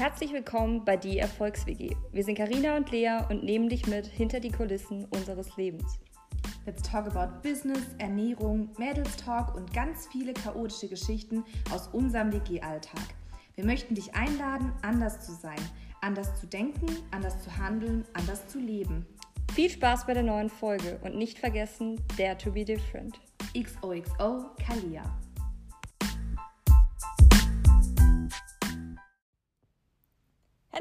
[0.00, 1.94] Herzlich willkommen bei Die Erfolgs-WG.
[2.10, 5.98] Wir sind Karina und Lea und nehmen dich mit hinter die Kulissen unseres Lebens.
[6.64, 13.02] Let's talk about Business, Ernährung, Mädels Talk und ganz viele chaotische Geschichten aus unserem WG-Alltag.
[13.56, 15.60] Wir möchten dich einladen, anders zu sein,
[16.00, 19.04] anders zu denken, anders zu handeln, anders zu leben.
[19.52, 23.20] Viel Spaß bei der neuen Folge und nicht vergessen, Dare to be different.
[23.52, 25.02] XOXO Kalia.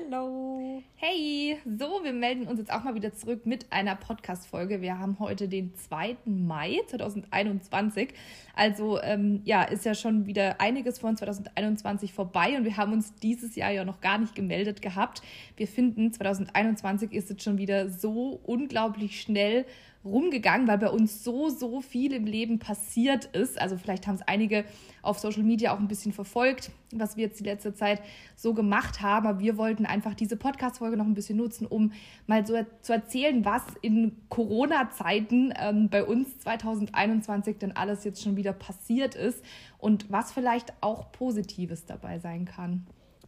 [0.07, 0.81] Hallo.
[0.95, 4.81] Hey, so, wir melden uns jetzt auch mal wieder zurück mit einer Podcast-Folge.
[4.81, 6.17] Wir haben heute den 2.
[6.25, 8.09] Mai 2021.
[8.55, 13.13] Also, ähm, ja, ist ja schon wieder einiges von 2021 vorbei und wir haben uns
[13.15, 15.21] dieses Jahr ja noch gar nicht gemeldet gehabt.
[15.57, 19.65] Wir finden, 2021 ist jetzt schon wieder so unglaublich schnell
[20.05, 23.59] rumgegangen, weil bei uns so, so viel im Leben passiert ist.
[23.59, 24.65] Also vielleicht haben es einige
[25.01, 28.01] auf Social Media auch ein bisschen verfolgt, was wir jetzt die letzte Zeit
[28.35, 29.27] so gemacht haben.
[29.27, 31.91] Aber wir wollten einfach diese Podcast-Folge noch ein bisschen nutzen, um
[32.27, 38.37] mal so zu erzählen, was in Corona-Zeiten ähm, bei uns 2021 denn alles jetzt schon
[38.37, 39.43] wieder passiert ist
[39.77, 42.87] und was vielleicht auch Positives dabei sein kann.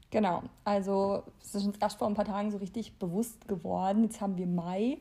[0.10, 4.04] Genau, also es ist uns erst vor ein paar Tagen so richtig bewusst geworden.
[4.04, 4.98] Jetzt haben wir Mai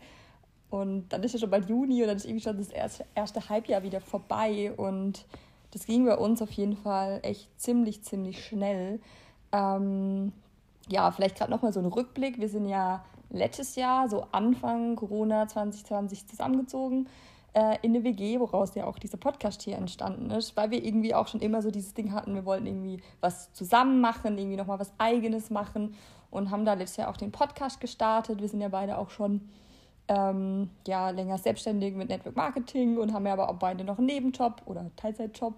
[0.71, 3.49] und dann ist ja schon bald Juni und dann ist irgendwie schon das erste, erste
[3.49, 4.73] Halbjahr wieder vorbei.
[4.77, 5.27] Und
[5.73, 9.01] das ging bei uns auf jeden Fall echt ziemlich, ziemlich schnell.
[9.53, 10.33] Ähm,
[10.89, 12.39] ja, vielleicht gerade nochmal so ein Rückblick.
[12.39, 17.09] Wir sind ja letztes Jahr, so Anfang Corona 2020, zusammengezogen
[17.53, 21.15] äh, in eine WG, woraus ja auch dieser Podcast hier entstanden ist, weil wir irgendwie
[21.15, 24.79] auch schon immer so dieses Ding hatten, wir wollten irgendwie was zusammen machen, irgendwie nochmal
[24.79, 25.95] was Eigenes machen
[26.31, 28.41] und haben da letztes Jahr auch den Podcast gestartet.
[28.41, 29.49] Wir sind ja beide auch schon
[30.11, 34.09] ähm, ja, länger selbstständig mit Network Marketing und haben ja aber auch beide noch einen
[34.09, 35.55] Nebenjob oder Teilzeitjob.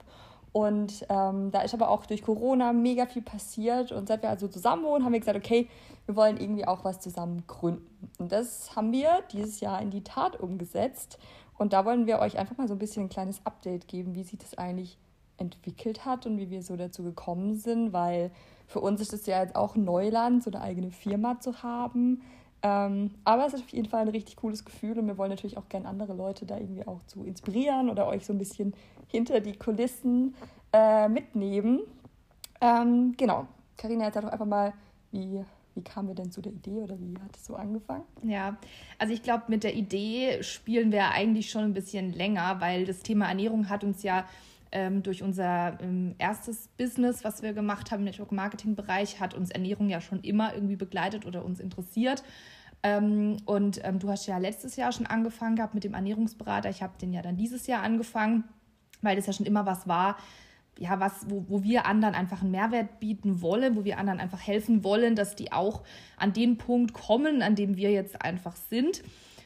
[0.53, 3.91] Und ähm, da ist aber auch durch Corona mega viel passiert.
[3.91, 5.71] Und seit wir also zusammen wohnen, haben wir gesagt, okay,
[6.05, 8.11] wir wollen irgendwie auch was zusammen gründen.
[8.19, 11.19] Und das haben wir dieses Jahr in die Tat umgesetzt.
[11.57, 14.25] Und da wollen wir euch einfach mal so ein bisschen ein kleines Update geben, wie
[14.25, 14.99] sich das eigentlich
[15.39, 18.31] entwickelt hat und wie wir so dazu gekommen sind, weil
[18.67, 22.21] für uns ist es ja jetzt auch Neuland, so eine eigene Firma zu haben.
[22.63, 25.59] Ähm, aber es ist auf jeden Fall ein richtig cooles Gefühl und wir wollen natürlich
[25.59, 28.73] auch gerne andere Leute da irgendwie auch zu inspirieren oder euch so ein bisschen
[29.09, 30.35] hinter die Kulissen
[30.73, 31.81] äh, mitnehmen.
[32.61, 33.49] Ähm, genau.
[33.77, 34.73] Karina, erzähl doch einfach mal,
[35.11, 35.43] wie,
[35.75, 38.05] wie kamen wir denn zu der Idee oder wie hat es so angefangen?
[38.23, 38.57] Ja,
[38.99, 43.01] also ich glaube, mit der Idee spielen wir eigentlich schon ein bisschen länger, weil das
[43.01, 44.25] Thema Ernährung hat uns ja
[44.73, 49.35] ähm, durch unser ähm, erstes Business, was wir gemacht haben im Network Marketing Bereich, hat
[49.35, 52.25] uns Ernährung ja schon immer irgendwie begleitet oder uns interessiert.
[52.83, 56.71] Ähm, und ähm, du hast ja letztes Jahr schon angefangen gehabt mit dem Ernährungsberater.
[56.71, 58.45] Ich habe den ja dann dieses Jahr angefangen,
[59.03, 60.17] weil das ja schon immer was war,
[60.79, 64.45] ja, was, wo, wo wir anderen einfach einen Mehrwert bieten wollen, wo wir anderen einfach
[64.45, 65.83] helfen wollen, dass die auch
[66.17, 69.03] an den Punkt kommen, an dem wir jetzt einfach sind.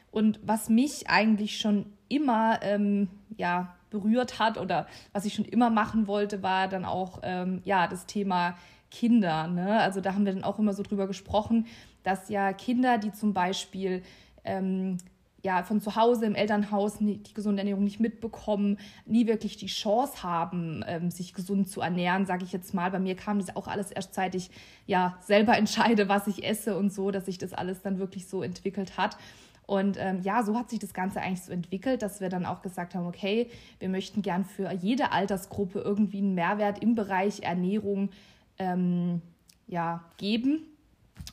[0.09, 5.69] Und was mich eigentlich schon immer ähm, ja, berührt hat oder was ich schon immer
[5.69, 8.55] machen wollte, war dann auch ähm, ja, das Thema
[8.91, 9.47] Kinder.
[9.47, 9.79] Ne?
[9.79, 11.65] Also da haben wir dann auch immer so drüber gesprochen,
[12.03, 14.01] dass ja Kinder, die zum Beispiel
[14.43, 14.97] ähm,
[15.43, 20.23] ja, von zu Hause im Elternhaus die gesunde Ernährung nicht mitbekommen, nie wirklich die Chance
[20.23, 22.89] haben, ähm, sich gesund zu ernähren, sage ich jetzt mal.
[22.91, 24.49] Bei mir kam das auch alles erst seit ich
[24.87, 28.41] ja selber entscheide, was ich esse und so, dass sich das alles dann wirklich so
[28.41, 29.17] entwickelt hat.
[29.67, 32.61] Und ähm, ja, so hat sich das Ganze eigentlich so entwickelt, dass wir dann auch
[32.61, 38.09] gesagt haben, okay, wir möchten gern für jede Altersgruppe irgendwie einen Mehrwert im Bereich Ernährung
[38.59, 39.21] ähm,
[39.67, 40.61] ja, geben.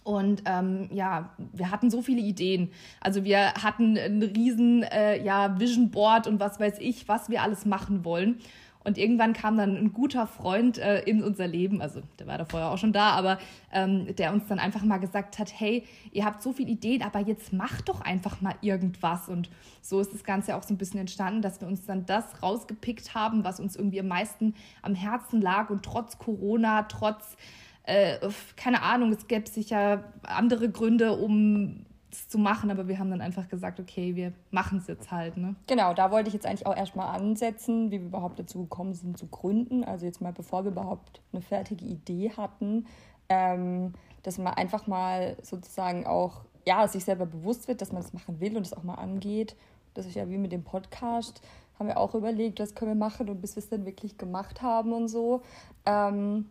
[0.02, 2.72] Und ähm, ja, wir hatten so viele Ideen.
[3.00, 7.40] Also wir hatten ein riesen äh, ja, Vision Board und was weiß ich, was wir
[7.40, 8.40] alles machen wollen.
[8.84, 12.44] Und irgendwann kam dann ein guter Freund äh, in unser Leben, also der war da
[12.44, 13.38] vorher auch schon da, aber
[13.72, 17.20] ähm, der uns dann einfach mal gesagt hat, hey, ihr habt so viele Ideen, aber
[17.20, 19.28] jetzt macht doch einfach mal irgendwas.
[19.30, 19.48] Und
[19.80, 23.14] so ist das Ganze auch so ein bisschen entstanden, dass wir uns dann das rausgepickt
[23.14, 25.70] haben, was uns irgendwie am meisten am Herzen lag.
[25.70, 27.36] Und trotz Corona, trotz,
[27.84, 28.18] äh,
[28.56, 31.86] keine Ahnung, es gäbe sicher andere Gründe, um
[32.28, 35.36] zu machen, aber wir haben dann einfach gesagt, okay, wir machen es jetzt halt.
[35.36, 35.54] Ne?
[35.66, 39.18] Genau, da wollte ich jetzt eigentlich auch erstmal ansetzen, wie wir überhaupt dazu gekommen sind
[39.18, 39.84] zu gründen.
[39.84, 42.86] Also jetzt mal, bevor wir überhaupt eine fertige Idee hatten,
[43.28, 48.12] ähm, dass man einfach mal sozusagen auch, ja, sich selber bewusst wird, dass man das
[48.12, 49.56] machen will und es auch mal angeht.
[49.94, 51.42] Das ist ja wie mit dem Podcast,
[51.78, 54.62] haben wir auch überlegt, was können wir machen und bis wir es dann wirklich gemacht
[54.62, 55.42] haben und so.
[55.86, 56.46] Ähm,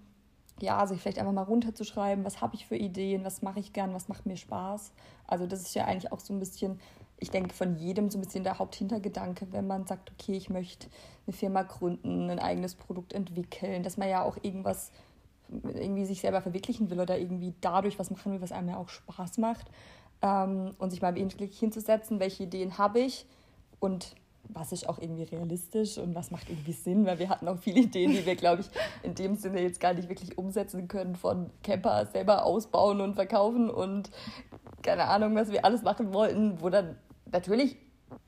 [0.63, 3.93] ja, sich vielleicht einfach mal runterzuschreiben, was habe ich für Ideen, was mache ich gern,
[3.93, 4.93] was macht mir Spaß.
[5.27, 6.79] Also das ist ja eigentlich auch so ein bisschen,
[7.19, 10.87] ich denke, von jedem so ein bisschen der Haupthintergedanke, wenn man sagt, okay, ich möchte
[11.27, 14.91] eine Firma gründen, ein eigenes Produkt entwickeln, dass man ja auch irgendwas
[15.49, 18.89] irgendwie sich selber verwirklichen will oder irgendwie dadurch was machen will, was einem ja auch
[18.89, 19.69] Spaß macht.
[20.21, 23.25] Ähm, und sich mal wirklich hinzusetzen, welche Ideen habe ich
[23.81, 24.15] und
[24.49, 27.81] was ist auch irgendwie realistisch und was macht irgendwie Sinn, weil wir hatten auch viele
[27.81, 28.69] Ideen, die wir, glaube ich,
[29.01, 33.69] in dem Sinne jetzt gar nicht wirklich umsetzen können, von Camper selber ausbauen und verkaufen
[33.69, 34.11] und
[34.81, 36.97] keine Ahnung, was wir alles machen wollten, wo dann
[37.31, 37.77] natürlich,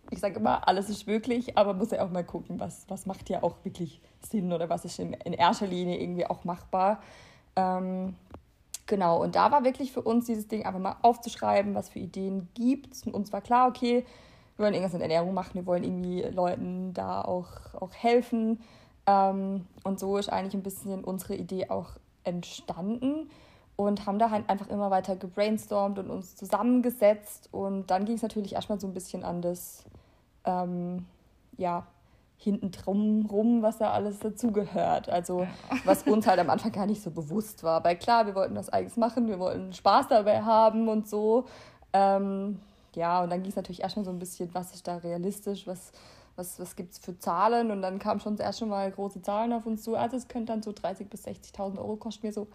[0.10, 3.30] ich sage immer, alles ist möglich, aber muss ja auch mal gucken, was, was macht
[3.30, 7.02] ja auch wirklich Sinn oder was ist in, in erster Linie irgendwie auch machbar.
[7.56, 8.16] Ähm,
[8.86, 12.48] genau, und da war wirklich für uns dieses Ding einfach mal aufzuschreiben, was für Ideen
[12.54, 13.06] gibt.
[13.06, 14.06] Und uns war klar, okay,
[14.58, 18.62] wir wollen irgendwas mit Ernährung machen, wir wollen irgendwie Leuten da auch, auch helfen.
[19.06, 21.92] Ähm, und so ist eigentlich ein bisschen unsere Idee auch
[22.24, 23.30] entstanden
[23.76, 27.50] und haben da halt einfach immer weiter gebrainstormt und uns zusammengesetzt.
[27.52, 29.84] Und dann ging es natürlich erstmal so ein bisschen an das,
[30.46, 31.06] ähm,
[31.58, 31.86] ja,
[32.38, 35.10] hinten drum rum, was da alles dazugehört.
[35.10, 35.48] Also
[35.84, 37.84] was uns halt am Anfang gar nicht so bewusst war.
[37.84, 41.46] Weil klar, wir wollten das eigenes machen, wir wollten Spaß dabei haben und so.
[41.94, 42.60] Ähm,
[42.96, 45.92] ja, und dann ging es natürlich erstmal so ein bisschen, was ist da realistisch, was,
[46.36, 47.72] was, was gibt es für Zahlen?
[47.72, 49.96] Und dann kamen schon erst schon mal große Zahlen auf uns zu.
[49.96, 52.26] Also es könnte dann so 30.000 bis 60.000 Euro kosten.
[52.26, 52.48] Mir so,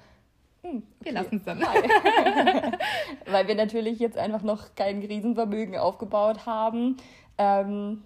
[0.62, 0.84] hm, okay.
[1.00, 1.60] Wir lassen es dann.
[3.30, 6.96] Weil wir natürlich jetzt einfach noch kein Riesenvermögen aufgebaut haben.
[7.38, 8.02] Ähm,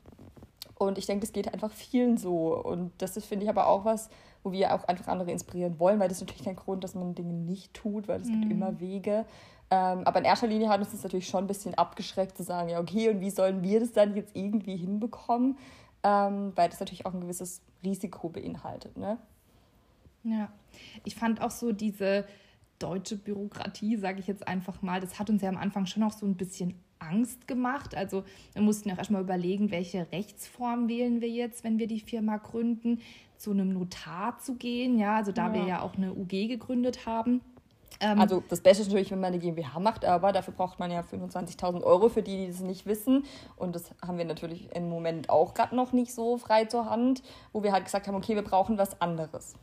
[0.77, 2.57] und ich denke, es geht einfach vielen so.
[2.57, 4.09] Und das ist, finde ich, aber auch was,
[4.43, 7.15] wo wir auch einfach andere inspirieren wollen, weil das ist natürlich kein Grund, dass man
[7.15, 8.41] Dinge nicht tut, weil es mhm.
[8.41, 9.25] gibt immer Wege.
[9.75, 12.69] Ähm, aber in erster Linie hat uns das natürlich schon ein bisschen abgeschreckt zu sagen,
[12.69, 15.59] ja, okay, und wie sollen wir das dann jetzt irgendwie hinbekommen?
[16.05, 18.97] Ähm, weil das natürlich auch ein gewisses Risiko beinhaltet.
[18.97, 19.19] Ne?
[20.23, 20.49] Ja,
[21.03, 22.25] ich fand auch so diese
[22.79, 26.13] deutsche Bürokratie, sage ich jetzt einfach mal, das hat uns ja am Anfang schon auch
[26.13, 27.97] so ein bisschen Angst gemacht.
[27.97, 28.23] Also
[28.53, 33.01] wir mussten auch erstmal überlegen, welche Rechtsform wählen wir jetzt, wenn wir die Firma gründen,
[33.39, 34.99] zu einem Notar zu gehen.
[35.01, 35.55] Ja, also da ja.
[35.55, 37.41] wir ja auch eine UG gegründet haben.
[38.01, 40.91] Ähm, also das Beste ist natürlich, wenn man eine GmbH macht, aber dafür braucht man
[40.91, 43.25] ja 25.000 Euro für die, die das nicht wissen.
[43.57, 47.23] Und das haben wir natürlich im Moment auch gerade noch nicht so frei zur Hand,
[47.53, 49.55] wo wir halt gesagt haben, okay, wir brauchen was anderes.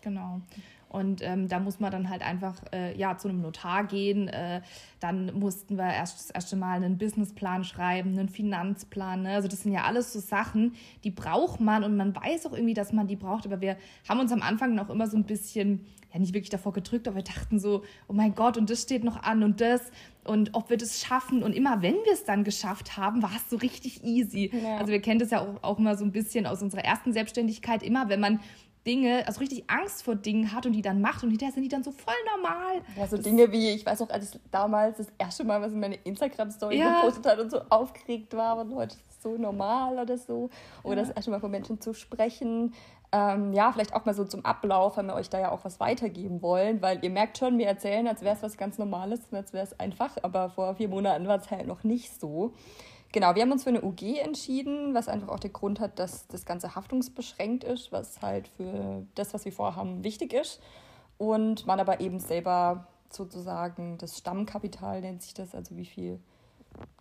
[0.00, 0.40] Genau.
[0.88, 4.28] Und ähm, da muss man dann halt einfach äh, ja, zu einem Notar gehen.
[4.28, 4.62] Äh,
[5.00, 9.22] dann mussten wir erst das erste Mal einen Businessplan schreiben, einen Finanzplan.
[9.22, 9.30] Ne?
[9.30, 10.74] Also das sind ja alles so Sachen,
[11.04, 13.46] die braucht man und man weiß auch irgendwie, dass man die braucht.
[13.46, 13.76] Aber wir
[14.08, 17.16] haben uns am Anfang noch immer so ein bisschen, ja nicht wirklich davor gedrückt, aber
[17.16, 19.82] wir dachten so, oh mein Gott, und das steht noch an und das
[20.24, 21.42] und ob wir das schaffen.
[21.42, 24.50] Und immer wenn wir es dann geschafft haben, war es so richtig easy.
[24.52, 24.78] Ja.
[24.78, 27.82] Also wir kennen das ja auch, auch mal so ein bisschen aus unserer ersten Selbstständigkeit.
[27.82, 28.40] Immer wenn man
[28.86, 31.68] Dinge, also richtig Angst vor Dingen hat und die dann macht und hinterher sind die
[31.68, 32.82] dann so voll normal.
[32.96, 35.72] Ja, so das Dinge wie, ich weiß auch, als ich damals das erste Mal was
[35.72, 37.00] in meine Instagram-Story ja.
[37.00, 40.50] gepostet hat und so aufgeregt war, und heute ist es so normal oder so.
[40.84, 41.02] Oder ja.
[41.02, 42.72] das erste Mal von Menschen zu sprechen.
[43.12, 45.80] Ähm, ja, vielleicht auch mal so zum Ablauf, weil wir euch da ja auch was
[45.80, 49.36] weitergeben wollen, weil ihr merkt schon, wir erzählen, als wäre es was ganz Normales und
[49.36, 52.52] als wäre es einfach, aber vor vier Monaten war es halt noch nicht so.
[53.16, 56.26] Genau, wir haben uns für eine UG entschieden, was einfach auch der Grund hat, dass
[56.26, 60.60] das Ganze haftungsbeschränkt ist, was halt für das, was wir vorhaben, wichtig ist.
[61.16, 66.20] Und man aber eben selber sozusagen das Stammkapital nennt sich das, also wie viel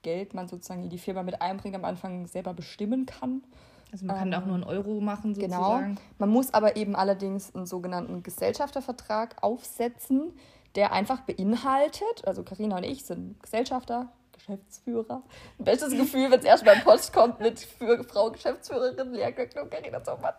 [0.04, 3.44] Geld man sozusagen in die Firma mit einbringt, am Anfang selber bestimmen kann.
[3.92, 5.58] Also man kann ähm, auch nur einen Euro machen genau.
[5.58, 5.96] sozusagen.
[5.96, 6.08] Genau.
[6.18, 10.32] Man muss aber eben allerdings einen sogenannten Gesellschaftervertrag aufsetzen,
[10.76, 14.14] der einfach beinhaltet, also Karina und ich sind Gesellschafter,
[14.46, 15.24] Geschäftsführer.
[15.58, 19.72] Bestes Gefühl, wenn es erst mal Post kommt mit für Frau Geschäftsführerin Lea Göckner und
[19.72, 20.34] Carina Zollmann.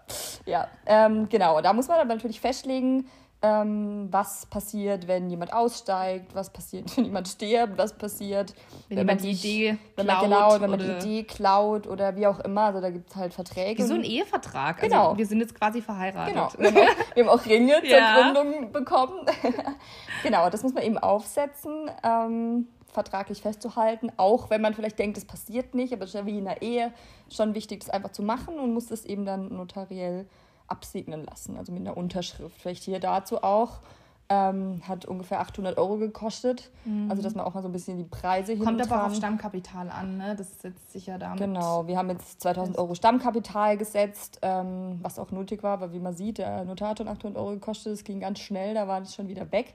[0.44, 1.60] Ja, ähm, genau.
[1.60, 3.08] Da muss man aber natürlich festlegen,
[3.42, 8.54] ähm, was passiert, wenn jemand aussteigt, was passiert, wenn jemand stirbt, was passiert,
[8.88, 12.26] wenn, wenn man die Idee wenn man, genau, wenn man die Idee klaut oder wie
[12.26, 12.62] auch immer.
[12.62, 13.82] Also da gibt es halt Verträge.
[13.82, 14.82] Wie so ein Ehevertrag.
[14.82, 15.18] Also genau.
[15.18, 16.34] wir sind jetzt quasi verheiratet.
[16.34, 16.48] Genau.
[16.58, 18.14] Wir haben auch, wir haben auch Ringe ja.
[18.14, 19.26] zur Gründung bekommen.
[20.22, 21.90] genau, das muss man eben aufsetzen.
[22.02, 26.24] Ähm, vertraglich festzuhalten, auch wenn man vielleicht denkt, es passiert nicht, aber es ist ja
[26.24, 26.94] wie in der Ehe
[27.30, 30.26] schon wichtig, das einfach zu machen und muss das eben dann notariell
[30.66, 32.58] absegnen lassen, also mit einer Unterschrift.
[32.58, 33.80] Vielleicht hier dazu auch.
[34.28, 36.72] Ähm, hat ungefähr 800 Euro gekostet.
[36.84, 37.08] Mhm.
[37.08, 39.88] Also, dass man auch mal so ein bisschen die Preise Kommt aber auch auf Stammkapital
[39.88, 40.34] an, ne?
[40.34, 41.38] Das setzt sich ja damit.
[41.38, 46.00] Genau, wir haben jetzt 2000 Euro Stammkapital gesetzt, ähm, was auch nötig war, weil wie
[46.00, 49.14] man sieht, der Notar hat 800 Euro gekostet, es ging ganz schnell, da war es
[49.14, 49.74] schon wieder weg.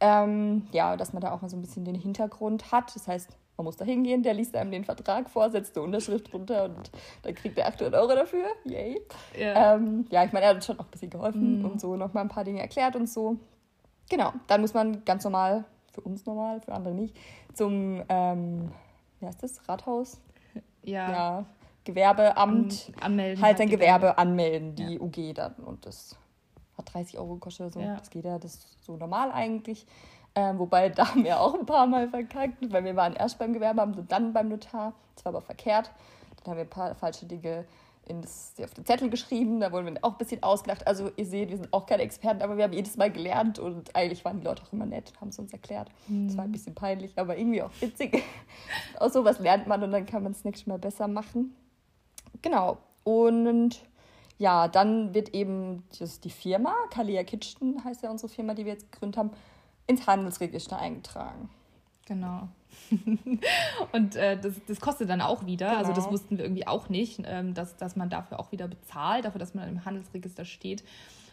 [0.00, 2.94] Ähm, ja, dass man da auch mal so ein bisschen den Hintergrund hat.
[2.94, 6.32] Das heißt, man muss da hingehen, der liest einem den Vertrag vor, setzt eine Unterschrift
[6.32, 6.90] drunter und
[7.22, 8.44] dann kriegt er 800 Euro dafür.
[8.64, 9.00] Yay.
[9.38, 11.64] Ja, ähm, ja ich meine, er hat schon auch ein bisschen geholfen mhm.
[11.64, 13.38] und so nochmal ein paar Dinge erklärt und so.
[14.10, 17.16] Genau, dann muss man ganz normal, für uns normal, für andere nicht,
[17.54, 18.70] zum, ähm,
[19.20, 20.20] wie heißt das, Rathaus?
[20.82, 21.10] Ja.
[21.10, 21.46] ja
[21.84, 22.92] Gewerbeamt.
[22.96, 23.42] An, anmelden.
[23.42, 25.00] Halt sein Gewerbe, Gewerbe anmelden, die ja.
[25.00, 25.54] UG dann.
[25.54, 26.16] Und das
[26.86, 27.80] 30 Euro gekostet oder so.
[27.80, 27.96] Ja.
[27.96, 29.86] Das geht ja, das ist so normal eigentlich.
[30.34, 33.52] Ähm, wobei da haben wir auch ein paar Mal verkackt, weil wir waren erst beim
[33.52, 34.92] Gewerbeamt und dann beim Notar.
[35.14, 35.90] Das war aber verkehrt.
[36.44, 37.64] Dann haben wir ein paar falsche Dinge
[38.08, 39.60] in das, auf den Zettel geschrieben.
[39.60, 40.86] Da wurden wir auch ein bisschen ausgelacht.
[40.86, 43.94] Also ihr seht, wir sind auch keine Experten, aber wir haben jedes Mal gelernt und
[43.96, 45.90] eigentlich waren die Leute auch immer nett, haben es uns erklärt.
[46.06, 46.28] Mhm.
[46.28, 48.22] Das war ein bisschen peinlich, aber irgendwie auch witzig.
[49.00, 51.56] Aus sowas lernt man und dann kann man es nächstes Mal besser machen.
[52.42, 52.78] Genau.
[53.04, 53.80] Und
[54.38, 58.72] ja, dann wird eben das, die Firma, Kalia Kitchen heißt ja unsere Firma, die wir
[58.72, 59.30] jetzt gegründet haben,
[59.86, 61.48] ins Handelsregister eingetragen.
[62.06, 62.48] Genau.
[63.92, 65.68] und äh, das, das kostet dann auch wieder.
[65.68, 65.78] Genau.
[65.78, 66.12] Also das genau.
[66.12, 69.54] wussten wir irgendwie auch nicht, ähm, dass, dass man dafür auch wieder bezahlt, dafür, dass
[69.54, 70.84] man im Handelsregister steht.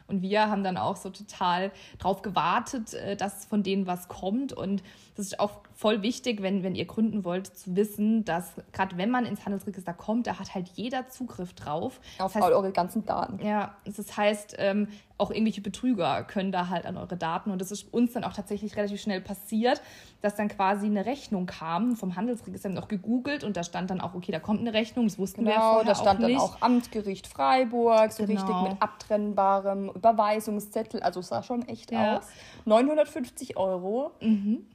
[0.07, 4.53] Und wir haben dann auch so total drauf gewartet, äh, dass von denen was kommt.
[4.53, 4.83] Und
[5.15, 9.09] das ist auch voll wichtig, wenn, wenn ihr gründen wollt, zu wissen, dass gerade wenn
[9.09, 11.99] man ins Handelsregister kommt, da hat halt jeder Zugriff drauf.
[12.19, 13.45] Auf das heißt, eure ganzen Daten.
[13.45, 14.87] Ja, das heißt, ähm,
[15.23, 17.51] auch irgendwelche Betrüger können da halt an eure Daten.
[17.51, 19.81] Und das ist uns dann auch tatsächlich relativ schnell passiert,
[20.21, 24.01] dass dann quasi eine Rechnung kam vom Handelsregister, haben noch gegoogelt und da stand dann
[24.01, 26.27] auch, okay, da kommt eine Rechnung, das wussten genau, wir ja vorher da stand auch
[26.27, 28.41] dann auch Amtsgericht Freiburg, so genau.
[28.41, 32.17] richtig mit abtrennbarem Überweisungszettel, also es sah schon echt ja.
[32.17, 32.25] aus.
[32.65, 34.11] 950 Euro.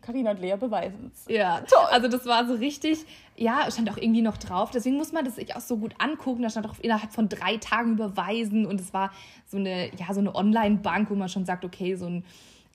[0.01, 0.37] Karina mhm.
[0.37, 1.27] und Lea beweisen es.
[1.29, 1.87] Ja, toll.
[1.91, 3.05] Also das war so richtig,
[3.37, 4.71] ja, stand auch irgendwie noch drauf.
[4.71, 6.43] Deswegen muss man das sich auch so gut angucken.
[6.43, 9.13] Da stand auch innerhalb von drei Tagen überweisen und es war
[9.47, 12.25] so eine, ja, so eine Online-Bank, wo man schon sagt, okay, so ein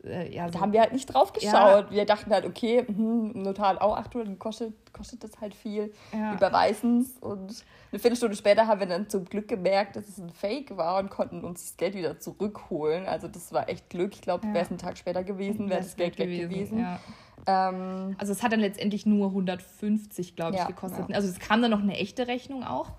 [0.06, 0.54] äh, ja, so.
[0.54, 1.52] Da haben wir halt nicht drauf geschaut.
[1.52, 1.92] Ja.
[1.92, 5.94] Wir dachten halt, okay, mh, Notar auch 800 kostet, kostet das halt viel.
[6.12, 6.34] Ja.
[6.34, 7.18] Überweisen es.
[7.20, 11.00] Und eine Viertelstunde später haben wir dann zum Glück gemerkt, dass es ein Fake war
[11.00, 13.08] und konnten uns das Geld wieder zurückholen.
[13.08, 14.14] Also das war echt Glück.
[14.14, 14.54] Ich glaube, ja.
[14.54, 16.50] wäre es einen Tag später gewesen, wäre das Geld weg gewesen.
[16.50, 16.80] gewesen.
[16.80, 17.00] Ja.
[17.46, 21.14] Ähm, also es hat dann letztendlich nur 150, glaube ich, gekostet.
[21.14, 22.92] Also es kam dann noch eine echte Rechnung auch.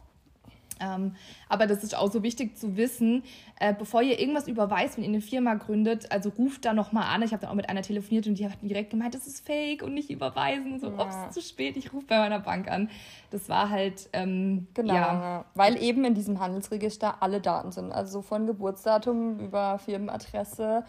[0.81, 1.14] Ähm,
[1.49, 3.23] aber das ist auch so wichtig zu wissen,
[3.61, 7.23] äh, bevor ihr irgendwas überweist, wenn ihr eine Firma gründet, also ruft da nochmal an.
[7.23, 9.83] Ich habe dann auch mit einer telefoniert und die hat direkt gemeint, das ist fake
[9.83, 10.73] und nicht überweisen.
[10.73, 11.02] Und so, ja.
[11.02, 12.90] ups, zu spät, ich rufe bei meiner Bank an.
[13.31, 15.45] Das war halt, ähm, genau, ja.
[15.54, 17.93] weil eben in diesem Handelsregister alle Daten sind.
[17.93, 20.85] Also von Geburtsdatum über Firmenadresse,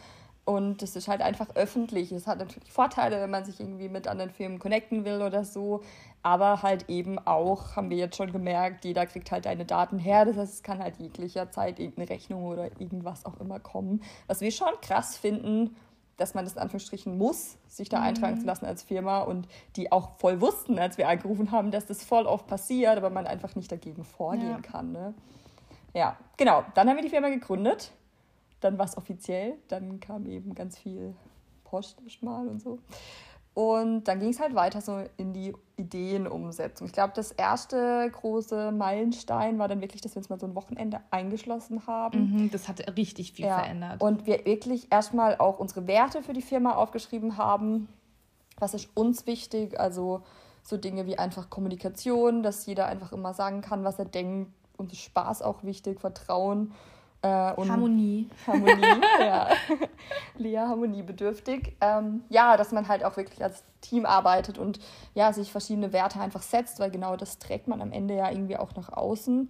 [0.46, 2.12] und das ist halt einfach öffentlich.
[2.12, 5.82] Es hat natürlich Vorteile, wenn man sich irgendwie mit anderen Firmen connecten will oder so.
[6.22, 10.24] Aber halt eben auch, haben wir jetzt schon gemerkt, jeder kriegt halt deine Daten her.
[10.26, 14.04] Das heißt, es kann halt jeglicher Zeit irgendeine Rechnung oder irgendwas auch immer kommen.
[14.28, 15.76] Was wir schon krass finden,
[16.18, 18.06] dass man das in Anführungsstrichen muss, sich da mhm.
[18.06, 21.88] eintragen zu lassen als Firma und die auch voll wussten, als wir angerufen haben, dass
[21.88, 24.62] das voll oft passiert, aber man einfach nicht dagegen vorgehen ja.
[24.62, 24.92] kann.
[24.92, 25.16] Ne?
[25.96, 26.64] Ja, genau.
[26.76, 27.92] Dann haben wir die Firma gegründet.
[28.66, 29.54] Dann war es offiziell.
[29.68, 31.14] Dann kam eben ganz viel
[31.64, 32.80] Post mal und so.
[33.54, 36.88] Und dann ging es halt weiter so in die Ideenumsetzung.
[36.88, 40.56] Ich glaube, das erste große Meilenstein war dann wirklich, dass wir uns mal so ein
[40.56, 42.34] Wochenende eingeschlossen haben.
[42.34, 43.60] Mhm, das hat richtig viel ja.
[43.60, 44.02] verändert.
[44.02, 47.88] Und wir wirklich erstmal auch unsere Werte für die Firma aufgeschrieben haben.
[48.58, 49.80] Was ist uns wichtig?
[49.80, 50.24] Also
[50.62, 54.52] so Dinge wie einfach Kommunikation, dass jeder einfach immer sagen kann, was er denkt.
[54.76, 56.74] Uns ist Spaß auch wichtig, Vertrauen.
[57.26, 58.30] Äh, Harmonie.
[58.46, 59.48] Harmonie, ja.
[60.38, 61.76] Lea, harmoniebedürftig.
[61.82, 64.80] Ähm, ja, dass man halt auch wirklich als Team arbeitet und
[65.16, 68.58] ja, sich verschiedene Werte einfach setzt, weil genau das trägt man am Ende ja irgendwie
[68.58, 69.50] auch nach außen.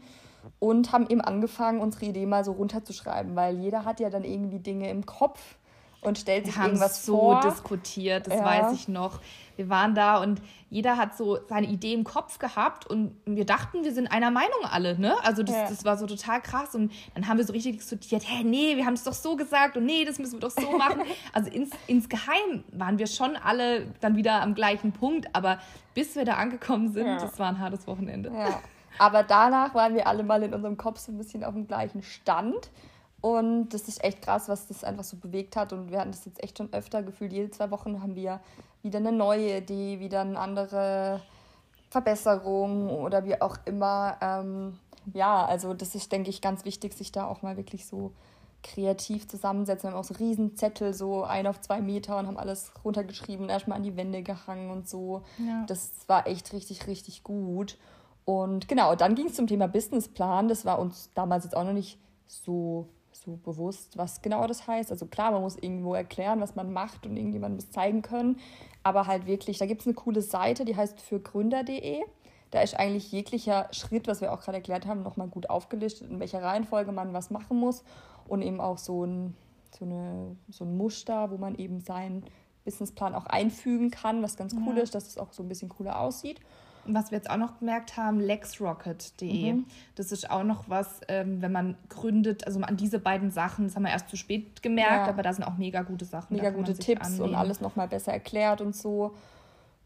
[0.60, 4.60] Und haben eben angefangen, unsere Idee mal so runterzuschreiben, weil jeder hat ja dann irgendwie
[4.60, 5.58] Dinge im Kopf
[6.06, 7.42] und stellt sich irgendwas so vor.
[7.42, 8.46] so diskutiert, das ja.
[8.46, 9.20] weiß ich noch.
[9.56, 13.86] Wir waren da und jeder hat so seine Idee im Kopf gehabt und wir dachten,
[13.86, 15.16] wir sind einer Meinung alle, ne?
[15.24, 15.70] Also das, ja.
[15.70, 18.86] das war so total krass und dann haben wir so richtig diskutiert, hä, nee, wir
[18.86, 21.02] haben es doch so gesagt und nee, das müssen wir doch so machen.
[21.34, 25.60] also ins, insgeheim waren wir schon alle dann wieder am gleichen Punkt, aber
[25.94, 27.20] bis wir da angekommen sind, ja.
[27.20, 28.32] das war ein hartes Wochenende.
[28.32, 28.60] Ja.
[28.98, 32.02] Aber danach waren wir alle mal in unserem Kopf so ein bisschen auf dem gleichen
[32.02, 32.70] Stand.
[33.26, 35.74] Und das ist echt krass, was das einfach so bewegt hat.
[35.74, 37.34] Und wir hatten das jetzt echt schon öfter gefühlt.
[37.34, 38.40] Jede zwei Wochen haben wir
[38.84, 41.24] wieder eine neue Idee, wieder eine andere
[41.90, 44.18] Verbesserung oder wie auch immer.
[44.22, 44.78] Ähm,
[45.12, 48.12] ja, also das ist, denke ich, ganz wichtig, sich da auch mal wirklich so
[48.62, 49.90] kreativ zusammensetzen.
[49.90, 53.78] Wir haben auch so Riesenzettel, so ein auf zwei Meter und haben alles runtergeschrieben, erstmal
[53.78, 55.24] an die Wände gehangen und so.
[55.40, 55.64] Ja.
[55.66, 57.80] Das war echt richtig, richtig gut.
[58.24, 60.48] Und genau, dann ging es zum Thema Businessplan.
[60.48, 62.88] Das war uns damals jetzt auch noch nicht so
[63.22, 64.92] so bewusst, was genau das heißt.
[64.92, 68.40] Also klar, man muss irgendwo erklären, was man macht und irgendjemandem das zeigen können.
[68.84, 72.04] Aber halt wirklich, da gibt es eine coole Seite, die heißt fürgründer.de.
[72.52, 76.20] Da ist eigentlich jeglicher Schritt, was wir auch gerade erklärt haben, nochmal gut aufgelistet, in
[76.20, 77.84] welcher Reihenfolge man was machen muss.
[78.28, 79.36] Und eben auch so ein,
[79.78, 82.24] so eine, so ein Muster, wo man eben seinen
[82.64, 84.84] Businessplan auch einfügen kann, was ganz cool ja.
[84.84, 86.40] ist, dass es auch so ein bisschen cooler aussieht.
[86.88, 89.54] Was wir jetzt auch noch gemerkt haben, lexrocket.de.
[89.54, 89.66] Mhm.
[89.96, 93.76] Das ist auch noch was, ähm, wenn man gründet, also an diese beiden Sachen, das
[93.76, 95.08] haben wir erst zu spät gemerkt, ja.
[95.08, 96.36] aber da sind auch mega gute Sachen.
[96.36, 97.30] Mega gute Tipps annehmen.
[97.30, 99.16] und alles nochmal besser erklärt und so.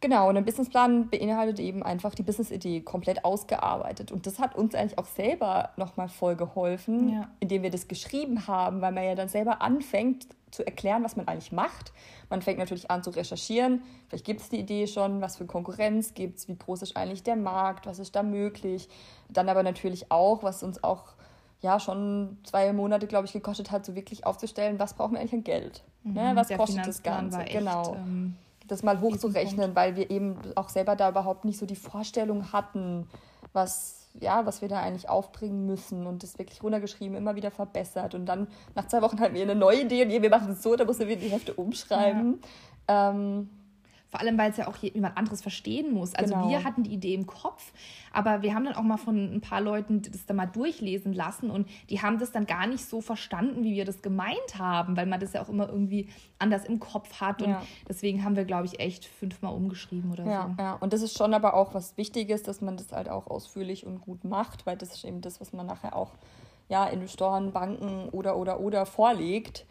[0.01, 4.13] Genau, und ein Businessplan beinhaltet eben einfach die Business-Idee komplett ausgearbeitet.
[4.13, 7.27] Und das hat uns eigentlich auch selber nochmal voll geholfen, ja.
[7.41, 11.27] indem wir das geschrieben haben, weil man ja dann selber anfängt zu erklären, was man
[11.27, 11.93] eigentlich macht.
[12.29, 13.83] Man fängt natürlich an zu recherchieren.
[14.07, 17.23] Vielleicht gibt es die Idee schon, was für Konkurrenz gibt es, wie groß ist eigentlich
[17.23, 18.89] der Markt, was ist da möglich.
[19.29, 21.13] Dann aber natürlich auch, was uns auch
[21.61, 25.33] ja schon zwei Monate, glaube ich, gekostet hat, so wirklich aufzustellen, was brauchen wir eigentlich
[25.33, 25.83] an Geld?
[26.03, 26.31] Mhm, ne?
[26.35, 27.41] Was kostet das Ganze?
[27.41, 27.95] Echt, genau.
[27.95, 28.35] Ähm
[28.69, 33.07] das mal hochzurechnen, weil wir eben auch selber da überhaupt nicht so die Vorstellung hatten,
[33.51, 38.15] was, ja, was wir da eigentlich aufbringen müssen und das wirklich runtergeschrieben, immer wieder verbessert.
[38.15, 40.75] Und dann nach zwei Wochen hatten wir eine neue Idee und wir machen es so,
[40.75, 42.41] da mussten wir die Hefte umschreiben.
[42.89, 43.11] Ja.
[43.11, 43.49] Ähm,
[44.09, 46.15] vor allem, weil es ja auch jemand anderes verstehen muss.
[46.15, 46.49] Also genau.
[46.49, 47.71] wir hatten die Idee im Kopf,
[48.11, 51.51] aber wir haben dann auch mal von ein paar Leuten das dann mal durchlesen lassen
[51.51, 55.05] und die haben das dann gar nicht so verstanden, wie wir das gemeint haben, weil
[55.05, 57.43] man das ja auch immer irgendwie anders im Kopf hat.
[57.43, 57.61] Und ja.
[57.87, 60.63] deswegen haben wir, glaube ich, echt fünfmal umgeschrieben oder ja, so.
[60.63, 63.85] Ja, und das ist schon aber auch was Wichtiges, dass man das halt auch ausführlich
[63.85, 66.13] und gut macht, weil das ist eben das, was man nachher auch
[66.67, 69.65] ja, Investoren, Banken oder oder oder vorlegt.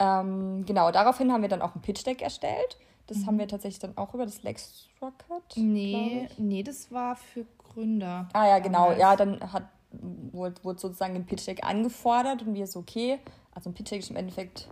[0.00, 3.26] Ähm, genau, daraufhin haben wir dann auch ein Pitch-Deck erstellt das mhm.
[3.26, 5.56] haben wir tatsächlich dann auch über das Lex Rocket.
[5.56, 8.28] Nee, nee, das war für Gründer.
[8.32, 8.92] Ah ja, genau.
[8.92, 13.18] Ja, dann hat, wurde, wurde sozusagen ein Pitch Deck angefordert und wir so, okay,
[13.52, 14.68] also ein Pitch Deck ist im Endeffekt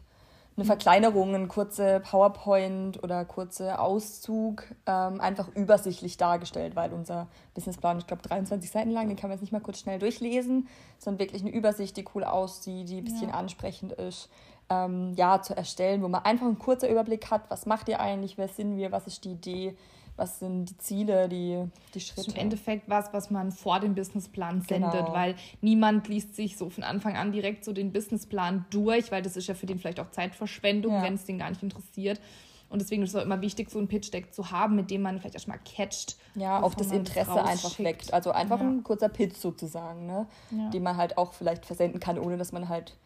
[0.57, 7.99] eine Verkleinerung, ein kurze PowerPoint oder kurze Auszug, ähm, einfach übersichtlich dargestellt, weil unser Businessplan,
[7.99, 11.21] ich glaube, 23 Seiten lang, den kann man jetzt nicht mal kurz schnell durchlesen, sondern
[11.21, 13.35] wirklich eine Übersicht, die cool aussieht, die ein bisschen ja.
[13.35, 14.29] ansprechend ist
[14.73, 18.39] ähm, ja, zu erstellen, wo man einfach einen kurzen Überblick hat, was macht ihr eigentlich,
[18.39, 19.77] wer sind wir, was ist die Idee,
[20.17, 21.65] was sind die Ziele, die,
[21.95, 22.31] die Schritte.
[22.31, 25.13] Im Endeffekt was, was man vor dem Businessplan sendet, genau.
[25.13, 29.37] weil niemand liest sich so von Anfang an direkt so den Businessplan durch, weil das
[29.37, 31.03] ist ja für den vielleicht auch Zeitverschwendung, ja.
[31.03, 32.21] wenn es den gar nicht interessiert.
[32.69, 35.19] Und deswegen ist es auch immer wichtig, so ein Pitch-Deck zu haben, mit dem man
[35.19, 36.17] vielleicht erstmal catcht.
[36.35, 38.15] Ja, auf das Interesse einfach weckt.
[38.15, 38.67] Also einfach ja.
[38.67, 40.27] ein kurzer Pitch sozusagen, ne?
[40.51, 40.71] Ja.
[40.71, 42.97] den man halt auch vielleicht versenden kann, ohne dass man halt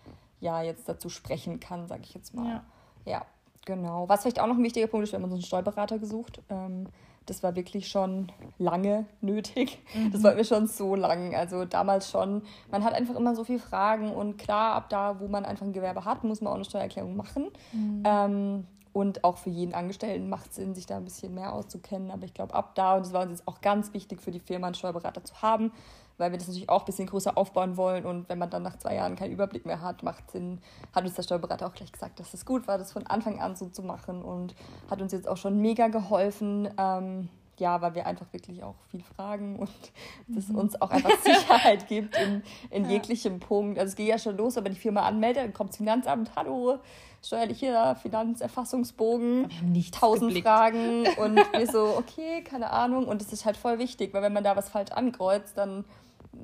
[0.46, 2.62] ja jetzt dazu sprechen kann, sage ich jetzt mal.
[3.04, 3.12] Ja.
[3.12, 3.26] ja.
[3.64, 4.08] genau.
[4.08, 6.40] Was vielleicht auch noch ein wichtiger Punkt ist, wir haben uns einen Steuerberater gesucht.
[6.48, 6.86] Ähm,
[7.26, 9.82] das war wirklich schon lange nötig.
[9.94, 10.12] Mhm.
[10.12, 11.34] Das wollten wir schon so lang.
[11.34, 12.42] Also damals schon.
[12.70, 15.72] Man hat einfach immer so viele Fragen und klar, ab da, wo man einfach ein
[15.72, 17.48] Gewerbe hat, muss man auch eine Steuererklärung machen.
[17.72, 18.02] Mhm.
[18.04, 22.10] Ähm, und auch für jeden Angestellten macht es Sinn, sich da ein bisschen mehr auszukennen.
[22.10, 24.40] Aber ich glaube, ab da, und es war uns jetzt auch ganz wichtig für die
[24.40, 25.72] Firma, einen Steuerberater zu haben,
[26.18, 28.06] weil wir das natürlich auch ein bisschen größer aufbauen wollen.
[28.06, 30.60] Und wenn man dann nach zwei Jahren keinen Überblick mehr hat, macht Sinn,
[30.94, 33.56] hat uns der Steuerberater auch gleich gesagt, dass es gut war, das von Anfang an
[33.56, 34.54] so zu machen und
[34.90, 36.68] hat uns jetzt auch schon mega geholfen.
[36.78, 39.70] Ähm, ja, weil wir einfach wirklich auch viel fragen und
[40.28, 40.56] das mhm.
[40.56, 42.90] uns auch einfach Sicherheit gibt in, in ja.
[42.92, 43.78] jeglichem Punkt.
[43.78, 46.32] Also es geht ja schon los, wenn man die Firma anmeldet, dann kommt das Finanzamt,
[46.36, 46.78] hallo,
[47.22, 49.48] steuerlicher Finanzerfassungsbogen,
[49.90, 53.06] tausend Fragen und wir so, okay, keine Ahnung.
[53.06, 55.84] Und es ist halt voll wichtig, weil wenn man da was falsch ankreuzt, dann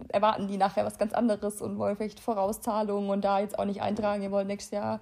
[0.09, 3.83] erwarten die nachher was ganz anderes und wollen vielleicht Vorauszahlungen und da jetzt auch nicht
[3.83, 5.00] eintragen, ihr wollt nächstes Jahr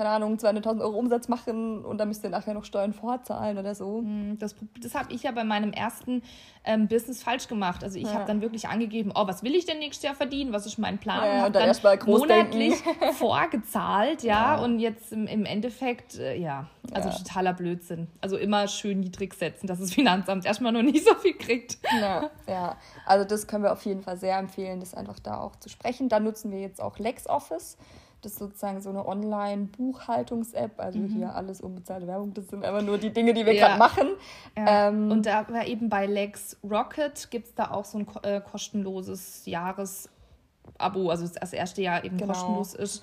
[0.00, 3.74] keine Ahnung, 200.000 Euro Umsatz machen und dann müsst ihr nachher noch Steuern vorzahlen oder
[3.74, 3.98] so.
[3.98, 6.22] Hm, das, das habe ich ja bei meinem ersten
[6.64, 7.84] ähm, Business falsch gemacht.
[7.84, 8.14] Also ich ja.
[8.14, 10.54] habe dann wirklich angegeben, oh, was will ich denn nächstes Jahr verdienen?
[10.54, 11.26] Was ist mein Plan?
[11.26, 12.76] Ja, und, dann, dann monatlich
[13.18, 18.08] vorgezahlt, ja, ja, Und jetzt im, im Endeffekt, äh, ja, also totaler Blödsinn.
[18.22, 21.76] Also immer schön niedrig setzen, dass das Finanzamt erstmal noch nicht so viel kriegt.
[22.00, 22.76] Ja, ja.
[23.04, 26.08] Also das können wir auf jeden Fall sehr empfehlen, das einfach da auch zu sprechen.
[26.08, 27.76] Da nutzen wir jetzt auch LexOffice.
[28.22, 30.78] Das ist sozusagen so eine Online-Buchhaltungs-App.
[30.78, 31.08] Also mhm.
[31.08, 32.34] hier alles unbezahlte Werbung.
[32.34, 33.68] Das sind einfach nur die Dinge, die wir ja.
[33.68, 34.08] gerade machen.
[34.56, 34.88] Ja.
[34.88, 38.40] Ähm, und da war eben bei Lex Rocket gibt es da auch so ein äh,
[38.40, 42.32] kostenloses Jahresabo, also das erste Jahr eben genau.
[42.32, 43.02] kostenlos ist.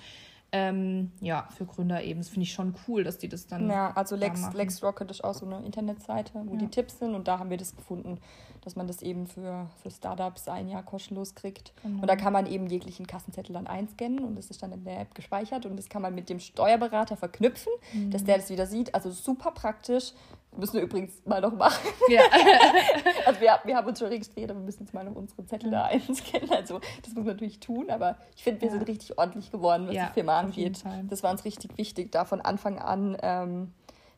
[0.54, 2.22] Ähm, ja, für Gründer eben.
[2.22, 3.70] Das finde ich schon cool, dass die das dann.
[3.70, 6.60] Ja, also Lex, da Lex Rocket ist auch so eine Internetseite, wo ja.
[6.60, 8.20] die Tipps sind und da haben wir das gefunden,
[8.68, 11.72] dass man das eben für, für Startups ein Jahr kostenlos kriegt.
[11.84, 12.02] Genau.
[12.02, 15.00] Und da kann man eben jeglichen Kassenzettel dann einscannen und das ist dann in der
[15.00, 18.12] App gespeichert und das kann man mit dem Steuerberater verknüpfen, mhm.
[18.12, 18.94] dass der das wieder sieht.
[18.94, 20.12] Also super praktisch.
[20.58, 21.88] Müssen wir übrigens mal noch machen.
[22.10, 22.24] Ja.
[23.26, 25.72] also wir, wir haben uns schon registriert, aber wir müssen jetzt mal noch unsere Zettel
[25.72, 25.84] ja.
[25.84, 26.52] da einscannen.
[26.52, 28.74] Also das muss man natürlich tun, aber ich finde, wir ja.
[28.74, 30.84] sind richtig ordentlich geworden, was ja, die Firma angeht.
[31.10, 33.72] Das war uns richtig wichtig, da von Anfang an ähm,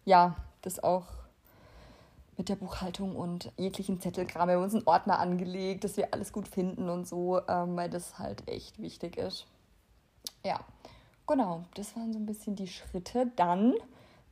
[0.05, 1.05] ja, das auch
[2.39, 4.47] mit der Buchhaltung und jeglichen Zettelkram.
[4.47, 7.89] Wir haben uns einen Ordner angelegt, dass wir alles gut finden und so, ähm, weil
[7.89, 9.45] das halt echt wichtig ist.
[10.43, 10.61] Ja,
[11.27, 13.29] genau, das waren so ein bisschen die Schritte.
[13.35, 13.73] Dann,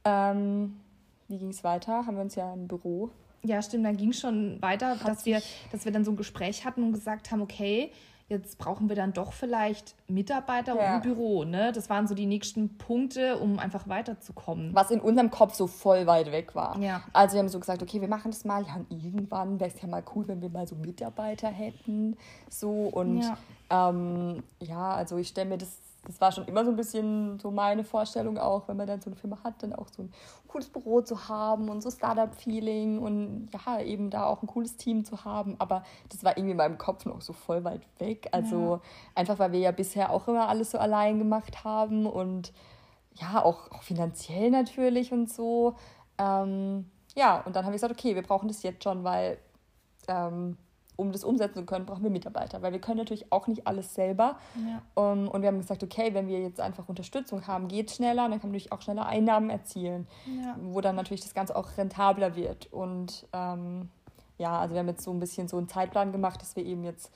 [0.06, 0.80] ähm,
[1.28, 2.06] wie ging es weiter?
[2.06, 3.10] Haben wir uns ja ein Büro
[3.44, 5.42] Ja, stimmt, dann ging es schon weiter, dass wir,
[5.74, 7.92] dass wir dann so ein Gespräch hatten und gesagt haben, okay,
[8.30, 10.80] jetzt brauchen wir dann doch vielleicht Mitarbeiter ja.
[10.80, 11.46] und ein Büro.
[11.46, 11.72] Ne?
[11.72, 14.74] Das waren so die nächsten Punkte, um einfach weiterzukommen.
[14.74, 16.78] Was in unserem Kopf so voll weit weg war.
[16.80, 17.04] Ja.
[17.14, 18.66] Also wir haben so gesagt, okay, wir machen das mal.
[18.66, 22.18] Ja, und irgendwann wäre es ja mal cool, wenn wir mal so Mitarbeiter hätten.
[22.50, 23.38] So und ja,
[23.70, 27.52] ähm, ja also ich stelle mir das das war schon immer so ein bisschen so
[27.52, 30.12] meine Vorstellung auch, wenn man dann so eine Firma hat, dann auch so ein
[30.48, 35.04] cooles Büro zu haben und so Startup-Feeling und ja, eben da auch ein cooles Team
[35.04, 35.56] zu haben.
[35.60, 38.30] Aber das war irgendwie in meinem Kopf noch so voll weit weg.
[38.32, 38.82] Also ja.
[39.16, 42.54] einfach, weil wir ja bisher auch immer alles so allein gemacht haben und
[43.16, 45.76] ja, auch, auch finanziell natürlich und so.
[46.18, 49.40] Ähm, ja, und dann habe ich gesagt, okay, wir brauchen das jetzt schon, weil
[50.08, 50.58] ähm,
[50.98, 53.94] um das umsetzen zu können, brauchen wir Mitarbeiter, weil wir können natürlich auch nicht alles
[53.94, 54.38] selber.
[54.56, 54.82] Ja.
[54.96, 57.96] Um, ähm, und wir haben gesagt, okay, wenn wir jetzt einfach Unterstützung haben, geht es
[57.96, 60.56] schneller, dann kann man natürlich auch schneller Einnahmen erzielen, ja.
[60.60, 62.72] wo dann natürlich das Ganze auch rentabler wird.
[62.74, 63.90] Und ähm,
[64.38, 66.84] ja, also wir haben jetzt so ein bisschen so einen Zeitplan gemacht, dass wir eben
[66.84, 67.12] jetzt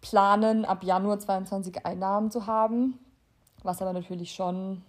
[0.00, 2.98] planen, ab Januar 22 Einnahmen zu haben,
[3.62, 4.82] was aber natürlich schon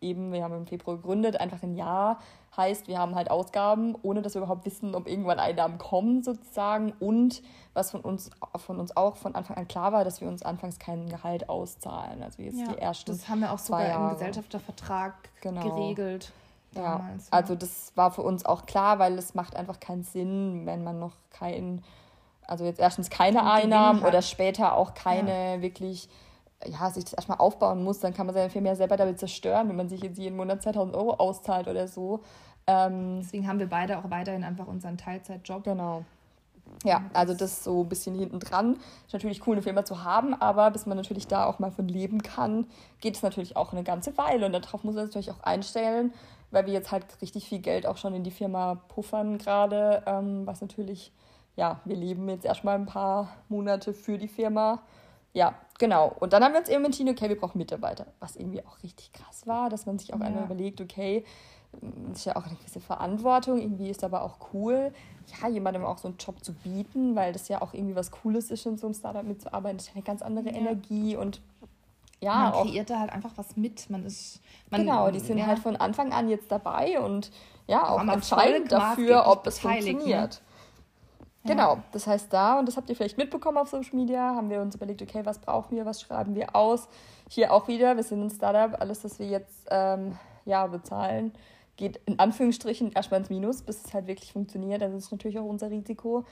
[0.00, 2.18] eben, wir haben im Februar gegründet, einfach ein Jahr
[2.58, 6.92] heißt, wir haben halt Ausgaben, ohne dass wir überhaupt wissen, ob irgendwann Einnahmen kommen sozusagen.
[6.98, 10.42] Und was von uns, von uns auch von Anfang an klar war, dass wir uns
[10.42, 12.22] anfangs kein Gehalt auszahlen.
[12.22, 14.04] Also jetzt ja, die ersten Das haben wir auch sogar Jahre.
[14.04, 15.62] im Gesellschaftervertrag genau.
[15.62, 16.32] geregelt.
[16.74, 20.66] Damals, ja, also das war für uns auch klar, weil es macht einfach keinen Sinn,
[20.66, 21.82] wenn man noch kein,
[22.46, 25.62] also jetzt erstens keine Einnahmen oder später auch keine ja.
[25.62, 26.10] wirklich
[26.66, 29.68] ja, sich das erstmal aufbauen muss, dann kann man seine Firma ja selber damit zerstören,
[29.68, 32.20] wenn man sich jetzt jeden Monat 2000 Euro auszahlt oder so.
[32.66, 35.64] Ähm, Deswegen haben wir beide auch weiterhin einfach unseren Teilzeitjob.
[35.64, 36.04] Genau.
[36.84, 38.76] Ja, also das so ein bisschen hinten dran.
[39.06, 41.88] Ist natürlich cool, eine Firma zu haben, aber bis man natürlich da auch mal von
[41.88, 42.66] leben kann,
[43.00, 44.44] geht es natürlich auch eine ganze Weile.
[44.46, 46.12] Und darauf muss man sich natürlich auch einstellen,
[46.50, 50.46] weil wir jetzt halt richtig viel Geld auch schon in die Firma puffern gerade, ähm,
[50.46, 51.12] was natürlich,
[51.56, 54.80] ja, wir leben jetzt erstmal ein paar Monate für die Firma
[55.32, 56.14] ja, genau.
[56.20, 58.06] Und dann haben wir uns eben entschieden, okay, wir brauchen Mitarbeiter.
[58.20, 60.26] Was irgendwie auch richtig krass war, dass man sich auch ja.
[60.26, 61.24] einmal überlegt, okay,
[61.72, 64.92] das ist ja auch eine gewisse Verantwortung, irgendwie ist aber auch cool,
[65.40, 68.50] ja, jemandem auch so einen Job zu bieten, weil das ja auch irgendwie was Cooles
[68.50, 69.76] ist, in so einem Startup mitzuarbeiten.
[69.78, 70.54] Das ist eine ganz andere ja.
[70.54, 71.40] Energie und
[72.20, 73.90] ja, man auch, kreiert da halt einfach was mit.
[73.90, 75.46] Man ist, man, genau, die sind ja.
[75.46, 77.30] halt von Anfang an jetzt dabei und
[77.66, 80.28] ja, auch entscheidend dafür, ob es ne?
[81.48, 84.60] Genau, das heißt da, und das habt ihr vielleicht mitbekommen auf Social Media, haben wir
[84.60, 86.88] uns überlegt, okay, was brauchen wir, was schreiben wir aus.
[87.28, 91.32] Hier auch wieder, wir sind ein Startup, alles, was wir jetzt ähm, ja, bezahlen,
[91.76, 94.82] geht in Anführungsstrichen erstmal ins Minus, bis es halt wirklich funktioniert.
[94.82, 96.24] Das ist natürlich auch unser Risiko.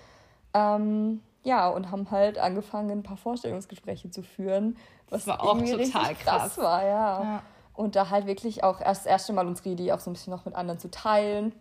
[0.54, 4.76] Ähm, ja, und haben halt angefangen, ein paar Vorstellungsgespräche zu führen.
[5.08, 6.16] Was das war auch total krass.
[6.16, 7.22] krass war, ja.
[7.22, 7.42] ja.
[7.74, 10.32] Und da halt wirklich auch erst das erste Mal unsere Idee auch so ein bisschen
[10.32, 11.52] noch mit anderen zu teilen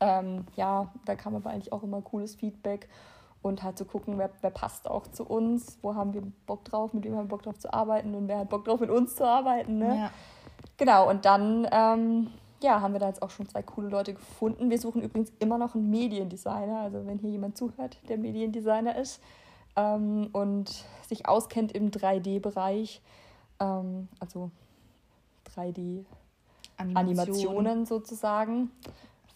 [0.00, 2.88] ähm, ja, da kam aber eigentlich auch immer cooles Feedback
[3.42, 6.92] und halt zu gucken, wer, wer passt auch zu uns, wo haben wir Bock drauf,
[6.92, 9.14] mit wem haben wir Bock drauf zu arbeiten und wer hat Bock drauf, mit uns
[9.14, 9.78] zu arbeiten.
[9.78, 9.96] Ne?
[9.96, 10.10] Ja.
[10.76, 12.30] Genau, und dann ähm,
[12.62, 14.70] ja, haben wir da jetzt auch schon zwei coole Leute gefunden.
[14.70, 19.20] Wir suchen übrigens immer noch einen Mediendesigner, also wenn hier jemand zuhört, der Mediendesigner ist
[19.76, 23.00] ähm, und sich auskennt im 3D-Bereich,
[23.60, 24.50] ähm, also
[25.54, 28.70] 3D-Animationen sozusagen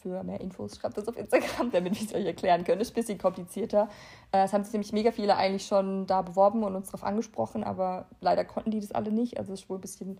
[0.02, 2.80] für mehr Infos schreibt uns auf Instagram, damit wir es euch erklären können.
[2.80, 3.88] Ist ein bisschen komplizierter.
[4.32, 7.64] Äh, es haben sich nämlich mega viele eigentlich schon da beworben und uns darauf angesprochen,
[7.64, 9.38] aber leider konnten die das alle nicht.
[9.38, 10.18] Also es ist wohl ein bisschen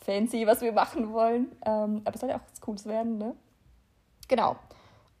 [0.00, 1.52] fancy, was wir machen wollen.
[1.64, 3.34] Ähm, aber es soll ja auch was Cooles werden, ne?
[4.28, 4.56] Genau.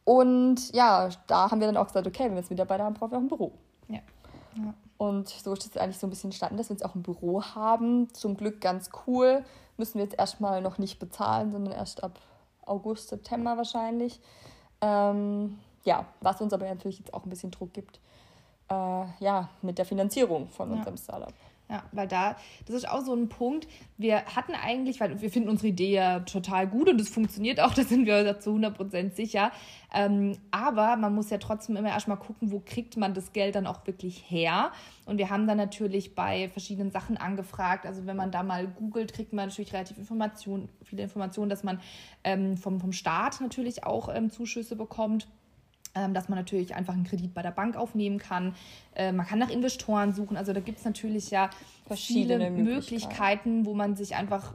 [0.04, 3.10] Und ja, da haben wir dann auch gesagt, okay, wenn wir jetzt Mitarbeiter haben, brauchen
[3.10, 3.52] wir auch ein Büro.
[3.88, 4.00] Ja.
[4.56, 4.74] ja.
[4.98, 7.42] Und so ist es eigentlich so ein bisschen entstanden, dass wir jetzt auch ein Büro
[7.42, 8.12] haben.
[8.14, 9.44] Zum Glück ganz cool.
[9.76, 12.18] Müssen wir jetzt erstmal noch nicht bezahlen, sondern erst ab
[12.66, 14.20] August, September wahrscheinlich.
[14.80, 18.00] Ähm, ja, was uns aber natürlich jetzt auch ein bisschen Druck gibt,
[18.68, 18.74] äh,
[19.20, 20.76] ja, mit der Finanzierung von ja.
[20.76, 21.32] unserem Startup.
[21.68, 23.66] Ja, weil da, das ist auch so ein Punkt.
[23.98, 27.74] Wir hatten eigentlich, weil wir finden unsere Idee ja total gut und es funktioniert auch,
[27.74, 29.50] da sind wir zu 100% sicher.
[29.92, 33.66] Ähm, aber man muss ja trotzdem immer erstmal gucken, wo kriegt man das Geld dann
[33.66, 34.70] auch wirklich her.
[35.06, 37.84] Und wir haben dann natürlich bei verschiedenen Sachen angefragt.
[37.84, 41.80] Also wenn man da mal googelt, kriegt man natürlich relativ Informationen, viele Informationen, dass man
[42.22, 45.26] ähm, vom, vom Staat natürlich auch ähm, Zuschüsse bekommt
[46.14, 48.54] dass man natürlich einfach einen Kredit bei der Bank aufnehmen kann.
[48.94, 50.36] Äh, man kann nach Investoren suchen.
[50.36, 51.50] Also da gibt es natürlich ja
[51.86, 52.64] verschiedene Möglichkeiten.
[52.64, 54.54] Möglichkeiten, wo man sich einfach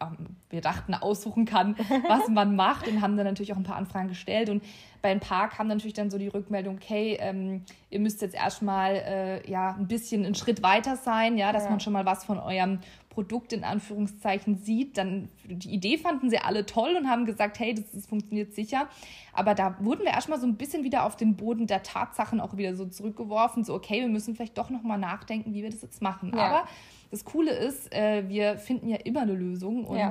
[0.00, 3.76] ähm, wir dachten, aussuchen kann, was man macht und haben dann natürlich auch ein paar
[3.76, 4.48] Anfragen gestellt.
[4.48, 4.62] Und
[5.02, 8.94] bei ein paar kam natürlich dann so die Rückmeldung, okay, ähm, ihr müsst jetzt erstmal
[8.94, 11.70] äh, ja, ein bisschen einen Schritt weiter sein, ja, dass ja.
[11.70, 14.96] man schon mal was von eurem Produkt in Anführungszeichen sieht.
[14.98, 18.88] Dann die Idee fanden sie alle toll und haben gesagt, hey, das, das funktioniert sicher.
[19.32, 22.56] Aber da wurden wir erstmal so ein bisschen wieder auf den Boden der Tatsachen auch
[22.56, 26.02] wieder so zurückgeworfen, so okay, wir müssen vielleicht doch nochmal nachdenken, wie wir das jetzt
[26.02, 26.32] machen.
[26.34, 26.44] Ja.
[26.44, 26.68] Aber
[27.10, 30.10] das Coole ist, äh, wir finden ja immer eine Lösung und ja.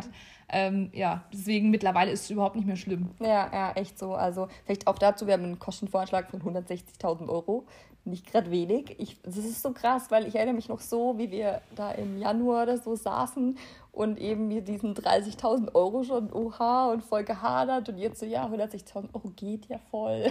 [0.49, 3.09] Ähm, ja, deswegen mittlerweile ist es überhaupt nicht mehr schlimm.
[3.19, 4.13] Ja, ja, echt so.
[4.13, 7.65] Also vielleicht auch dazu, wir haben einen Kostenvoranschlag von 160.000 Euro.
[8.05, 8.95] Nicht gerade wenig.
[8.99, 12.17] Ich, das ist so krass, weil ich erinnere mich noch so, wie wir da im
[12.17, 13.57] Januar oder so saßen
[13.97, 18.45] und eben mit diesen 30.000 Euro schon, oha, und voll gehadert und jetzt so, ja,
[18.45, 20.23] 160.000 Euro geht ja voll.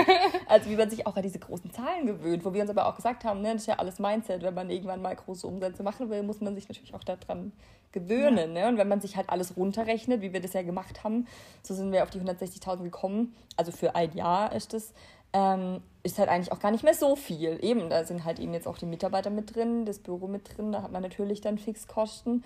[0.46, 2.96] also wie man sich auch an diese großen Zahlen gewöhnt, wo wir uns aber auch
[2.96, 6.10] gesagt haben, ne, das ist ja alles Mindset, wenn man irgendwann mal große Umsätze machen
[6.10, 7.52] will, muss man sich natürlich auch daran
[7.92, 8.54] gewöhnen.
[8.54, 8.64] Ja.
[8.64, 8.68] Ne?
[8.68, 11.26] Und wenn man sich halt alles runterrechnet, wie wir das ja gemacht haben,
[11.62, 14.92] so sind wir auf die 160.000 gekommen, also für ein Jahr ist das,
[15.32, 17.58] ähm, ist halt eigentlich auch gar nicht mehr so viel.
[17.62, 20.72] Eben, da sind halt eben jetzt auch die Mitarbeiter mit drin, das Büro mit drin,
[20.72, 22.44] da hat man natürlich dann Fixkosten.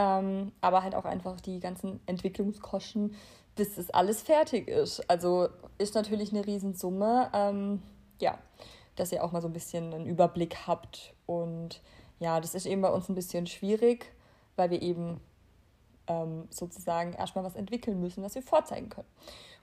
[0.00, 3.14] Ähm, aber halt auch einfach die ganzen Entwicklungskosten,
[3.54, 5.08] bis das alles fertig ist.
[5.10, 7.30] Also ist natürlich eine Riesensumme.
[7.34, 7.82] Ähm,
[8.18, 8.38] ja,
[8.96, 11.14] dass ihr auch mal so ein bisschen einen Überblick habt.
[11.26, 11.82] Und
[12.18, 14.10] ja, das ist eben bei uns ein bisschen schwierig,
[14.56, 15.20] weil wir eben
[16.06, 19.08] ähm, sozusagen erstmal was entwickeln müssen, was wir vorzeigen können.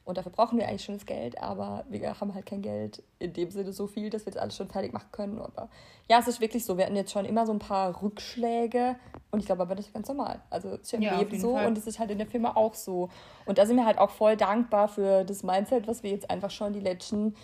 [0.08, 3.34] Und dafür brauchen wir eigentlich schon das Geld, aber wir haben halt kein Geld in
[3.34, 5.38] dem Sinne so viel, dass wir das alles schon fertig machen können.
[5.38, 5.68] Aber
[6.10, 6.78] ja, es ist wirklich so.
[6.78, 8.96] Wir hatten jetzt schon immer so ein paar Rückschläge
[9.32, 10.40] und ich glaube aber, das ist ganz normal.
[10.50, 11.68] Also es ist ja im ja, Leben so Fall.
[11.68, 13.10] und es ist halt in der Firma auch so.
[13.46, 16.52] Und da sind wir halt auch voll dankbar für das Mindset, was wir jetzt einfach
[16.52, 17.36] schon die letzten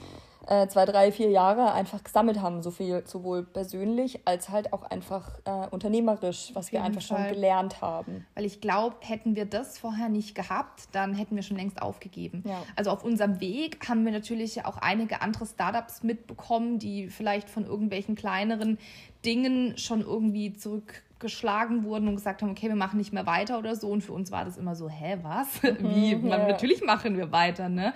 [0.48, 4.84] äh, zwei, drei, vier Jahre einfach gesammelt haben, so viel sowohl persönlich als halt auch
[4.84, 7.26] einfach äh, unternehmerisch, was wir einfach Fall.
[7.26, 8.26] schon gelernt haben.
[8.36, 12.44] Weil ich glaube, hätten wir das vorher nicht gehabt, dann hätten wir schon längst aufgegeben.
[12.46, 12.62] Ja.
[12.76, 17.66] Also auf unserem Weg haben wir natürlich auch einige andere Startups mitbekommen, die vielleicht von
[17.66, 18.78] irgendwelchen kleineren
[19.24, 23.76] Dingen schon irgendwie zurückgeschlagen wurden und gesagt haben, okay, wir machen nicht mehr weiter oder
[23.76, 23.90] so.
[23.90, 25.64] Und für uns war das immer so, hä, was?
[25.80, 26.16] Wie?
[26.16, 26.38] Mhm, ja.
[26.38, 27.94] Natürlich machen wir weiter, ne?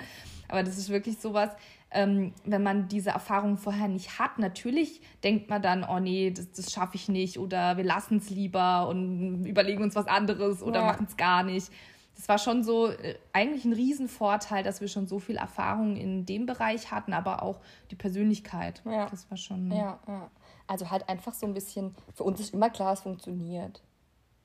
[0.47, 1.49] Aber das ist wirklich sowas,
[1.91, 6.51] ähm, wenn man diese Erfahrung vorher nicht hat, natürlich denkt man dann, oh nee, das,
[6.51, 10.81] das schaffe ich nicht oder wir lassen es lieber und überlegen uns was anderes oder
[10.81, 10.85] ja.
[10.85, 11.71] machen es gar nicht.
[12.15, 16.25] Das war schon so äh, eigentlich ein Riesenvorteil, dass wir schon so viel Erfahrung in
[16.25, 18.81] dem Bereich hatten, aber auch die Persönlichkeit.
[18.85, 19.07] Ja.
[19.09, 19.71] Das war schon.
[19.71, 20.29] Ja, ja.
[20.65, 23.81] Also halt einfach so ein bisschen, für uns ist immer klar, es funktioniert.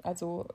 [0.05, 0.47] Also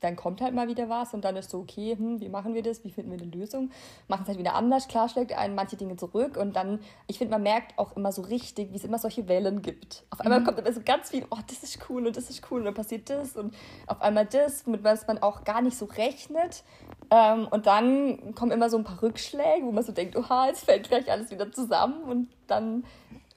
[0.00, 2.62] dann kommt halt mal wieder was und dann ist so, okay, hm, wie machen wir
[2.62, 3.70] das, wie finden wir eine Lösung,
[4.08, 7.32] machen es halt wieder anders, klar schlägt einen manche Dinge zurück und dann, ich finde,
[7.32, 10.04] man merkt auch immer so richtig, wie es immer solche Wellen gibt.
[10.10, 10.44] Auf einmal mhm.
[10.44, 12.74] kommt immer so ganz viel, oh, das ist cool und das ist cool und dann
[12.74, 13.54] passiert das und
[13.86, 16.64] auf einmal das, mit was man auch gar nicht so rechnet
[17.10, 20.64] ähm, und dann kommen immer so ein paar Rückschläge, wo man so denkt, oha, jetzt
[20.64, 22.84] fällt gleich alles wieder zusammen und dann,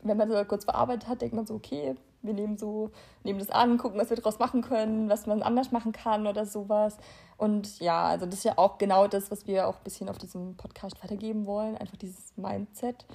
[0.04, 2.92] wenn man so kurz verarbeitet hat, denkt man so, okay, wir nehmen so,
[3.24, 6.46] nehmen das an, gucken, was wir daraus machen können, was man anders machen kann oder
[6.46, 6.98] sowas.
[7.38, 10.18] Und ja, also das ist ja auch genau das, was wir auch ein bisschen auf
[10.18, 13.06] diesem Podcast weitergeben wollen, einfach dieses Mindset.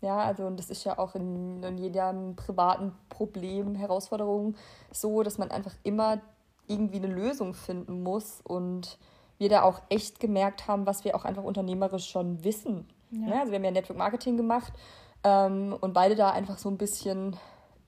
[0.00, 4.54] Ja, also und das ist ja auch in, in jedem privaten Problem, Herausforderung
[4.92, 6.20] so, dass man einfach immer
[6.68, 8.98] irgendwie eine Lösung finden muss und
[9.38, 12.86] wir da auch echt gemerkt haben, was wir auch einfach unternehmerisch schon wissen.
[13.10, 13.28] Ja.
[13.28, 14.72] Ja, also wir haben ja Network Marketing gemacht
[15.24, 17.36] ähm, und beide da einfach so ein bisschen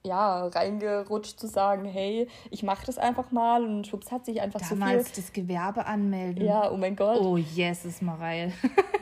[0.02, 4.60] ja, reingerutscht zu sagen, hey, ich mache das einfach mal und schwupps hat sich einfach
[4.60, 5.22] Damals so viel...
[5.22, 6.44] das Gewerbe anmelden.
[6.44, 7.20] Ja, oh mein Gott.
[7.20, 8.52] Oh, yes, ist Mareil.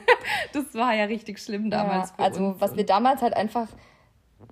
[0.53, 3.67] das war ja richtig schlimm damals ja, Also, was wir damals halt einfach...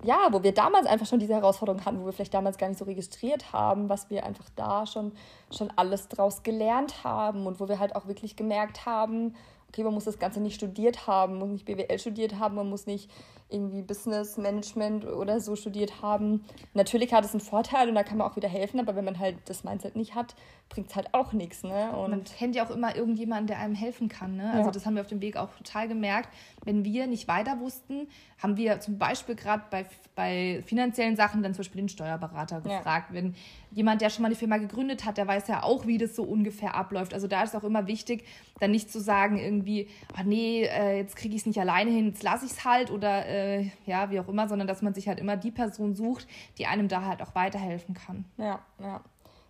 [0.03, 2.77] Ja, wo wir damals einfach schon diese Herausforderung hatten, wo wir vielleicht damals gar nicht
[2.77, 5.13] so registriert haben, was wir einfach da schon,
[5.49, 9.33] schon alles draus gelernt haben und wo wir halt auch wirklich gemerkt haben,
[9.69, 12.85] okay, man muss das Ganze nicht studiert haben, muss nicht BWL studiert haben, man muss
[12.85, 13.09] nicht
[13.49, 16.43] irgendwie Business Management oder so studiert haben.
[16.73, 19.19] Natürlich hat es einen Vorteil und da kann man auch wieder helfen, aber wenn man
[19.19, 20.36] halt das Mindset nicht hat,
[20.69, 21.63] bringt es halt auch nichts.
[21.63, 21.91] Ne?
[21.95, 24.36] Und man kennt ja auch immer irgendjemanden, der einem helfen kann.
[24.36, 24.51] Ne?
[24.51, 24.71] Also ja.
[24.71, 26.29] das haben wir auf dem Weg auch total gemerkt.
[26.65, 28.07] Wenn wir nicht weiter wussten,
[28.41, 33.10] haben wir zum Beispiel gerade bei, bei finanziellen Sachen dann zum Beispiel den Steuerberater gefragt.
[33.10, 33.15] Ja.
[33.15, 33.36] Wenn
[33.71, 36.23] jemand, der schon mal eine Firma gegründet hat, der weiß ja auch, wie das so
[36.23, 37.13] ungefähr abläuft.
[37.13, 38.25] Also da ist auch immer wichtig,
[38.60, 42.07] dann nicht zu sagen irgendwie, oh nee, äh, jetzt kriege ich es nicht alleine hin,
[42.07, 45.08] jetzt lasse ich es halt oder äh, ja, wie auch immer, sondern dass man sich
[45.08, 48.26] halt immer die Person sucht, die einem da halt auch weiterhelfen kann.
[48.38, 49.02] Ja, ja.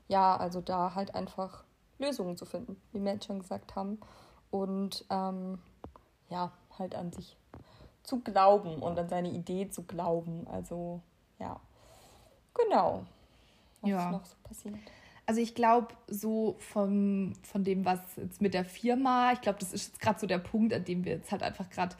[0.09, 1.63] Ja, also da halt einfach
[1.99, 3.99] Lösungen zu finden, wie wir jetzt schon gesagt haben.
[4.51, 5.59] Und ähm,
[6.29, 7.37] ja, halt an sich
[8.03, 10.47] zu glauben und an seine Idee zu glauben.
[10.47, 11.01] Also
[11.39, 11.59] ja,
[12.53, 13.05] genau.
[13.81, 14.05] Was ja.
[14.05, 14.75] ist noch so passiert?
[15.25, 19.73] Also ich glaube, so vom, von dem, was jetzt mit der Firma, ich glaube, das
[19.73, 21.97] ist jetzt gerade so der Punkt, an dem wir jetzt halt einfach gerade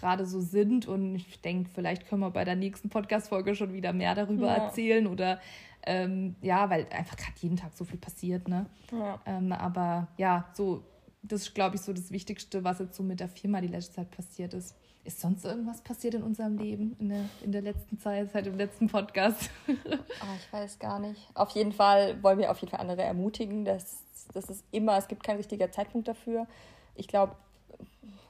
[0.00, 0.86] gerade so sind.
[0.86, 4.54] Und ich denke, vielleicht können wir bei der nächsten Podcast-Folge schon wieder mehr darüber ja.
[4.54, 5.06] erzählen.
[5.06, 5.40] Oder
[5.84, 8.66] ähm, ja, weil einfach gerade jeden Tag so viel passiert, ne?
[8.92, 9.20] Ja.
[9.26, 10.82] Ähm, aber ja, so,
[11.22, 13.94] das ist, glaube ich, so das Wichtigste, was jetzt so mit der Firma die letzte
[13.96, 14.74] Zeit passiert ist.
[15.02, 18.58] Ist sonst irgendwas passiert in unserem Leben in der, in der letzten Zeit, seit dem
[18.58, 19.48] letzten Podcast?
[19.66, 19.72] oh,
[20.36, 21.26] ich weiß gar nicht.
[21.34, 23.64] Auf jeden Fall wollen wir auf jeden Fall andere ermutigen.
[23.64, 26.46] dass das ist immer, es gibt keinen richtigen Zeitpunkt dafür.
[26.94, 27.34] Ich glaube,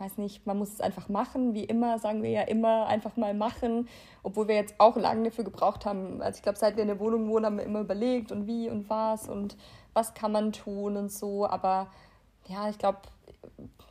[0.01, 1.55] weiß nicht, man muss es einfach machen.
[1.55, 3.89] Wie immer sagen wir ja immer einfach mal machen,
[4.23, 6.23] obwohl wir jetzt auch lange dafür gebraucht haben.
[6.23, 8.69] Also ich glaube, seit wir in der Wohnung wohnen, haben wir immer überlegt und wie
[8.69, 9.57] und was und
[9.93, 11.47] was kann man tun und so.
[11.47, 11.89] Aber
[12.49, 12.99] ja, ich glaube,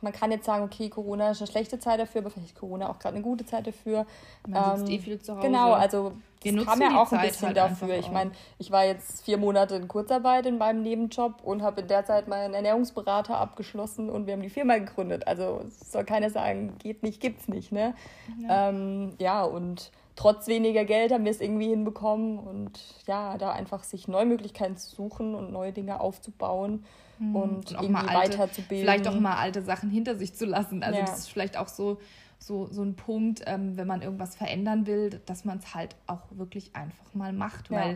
[0.00, 2.90] man kann jetzt sagen, okay, Corona ist eine schlechte Zeit dafür, aber vielleicht ist Corona
[2.90, 4.06] auch gerade eine gute Zeit dafür.
[4.46, 5.46] Man sitzt ähm, eh viel zu Hause.
[5.46, 7.98] Genau, also wir das kam ja auch ein bisschen halt dafür.
[7.98, 11.88] Ich meine, ich war jetzt vier Monate in Kurzarbeit in meinem Nebenjob und habe in
[11.88, 15.26] der Zeit meinen Ernährungsberater abgeschlossen und wir haben die Firma gegründet.
[15.26, 17.72] Also soll keiner sagen, geht nicht, gibt's nicht.
[17.72, 17.94] Ne?
[18.40, 23.52] Ja, ähm, ja und trotz weniger Geld haben wir es irgendwie hinbekommen und ja, da
[23.52, 26.84] einfach sich neue Möglichkeiten zu suchen und neue Dinge aufzubauen
[27.18, 27.36] mhm.
[27.36, 28.84] und, und irgendwie alte, weiterzubilden.
[28.84, 30.82] Vielleicht auch mal alte Sachen hinter sich zu lassen.
[30.82, 31.04] Also ja.
[31.04, 31.98] das ist vielleicht auch so,
[32.40, 36.22] so, so ein Punkt, ähm, wenn man irgendwas verändern will, dass man es halt auch
[36.30, 37.76] wirklich einfach mal macht, ja.
[37.76, 37.90] weil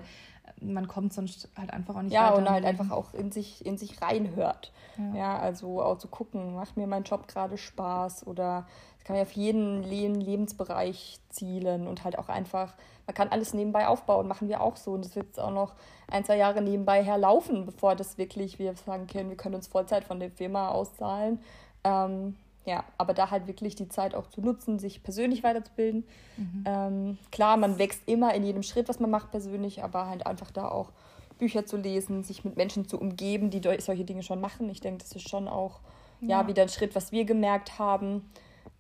[0.61, 2.35] äh, man kommt sonst halt einfach auch nicht ja, weiter.
[2.35, 4.71] Ja, und halt einfach auch in sich, in sich reinhört.
[4.99, 5.15] Ja.
[5.17, 8.67] ja, also auch zu gucken, macht mir mein Job gerade Spaß oder
[9.05, 12.75] kann man auf jeden Lebensbereich zielen und halt auch einfach,
[13.07, 14.93] man kann alles nebenbei aufbauen, machen wir auch so.
[14.93, 15.75] Und das wird jetzt auch noch
[16.09, 20.05] ein, zwei Jahre nebenbei herlaufen, bevor das wirklich, wir sagen können, wir können uns Vollzeit
[20.05, 21.41] von der Firma auszahlen.
[21.83, 26.05] Ähm, ja, aber da halt wirklich die Zeit auch zu nutzen, sich persönlich weiterzubilden.
[26.37, 26.65] Mhm.
[26.67, 30.51] Ähm, klar, man wächst immer in jedem Schritt, was man macht persönlich, aber halt einfach
[30.51, 30.93] da auch
[31.39, 34.69] Bücher zu lesen, sich mit Menschen zu umgeben, die solche Dinge schon machen.
[34.71, 35.81] Ich denke, das ist schon auch
[36.21, 36.41] ja.
[36.41, 38.23] ja wieder ein Schritt, was wir gemerkt haben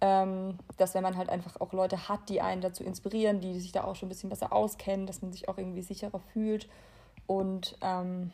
[0.00, 3.72] ähm, dass wenn man halt einfach auch Leute hat, die einen dazu inspirieren, die sich
[3.72, 6.68] da auch schon ein bisschen besser auskennen, dass man sich auch irgendwie sicherer fühlt
[7.26, 8.30] und ähm,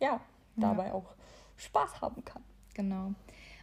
[0.00, 0.20] ja,
[0.56, 0.92] dabei ja.
[0.92, 1.14] auch
[1.56, 2.42] Spaß haben kann.
[2.74, 3.12] Genau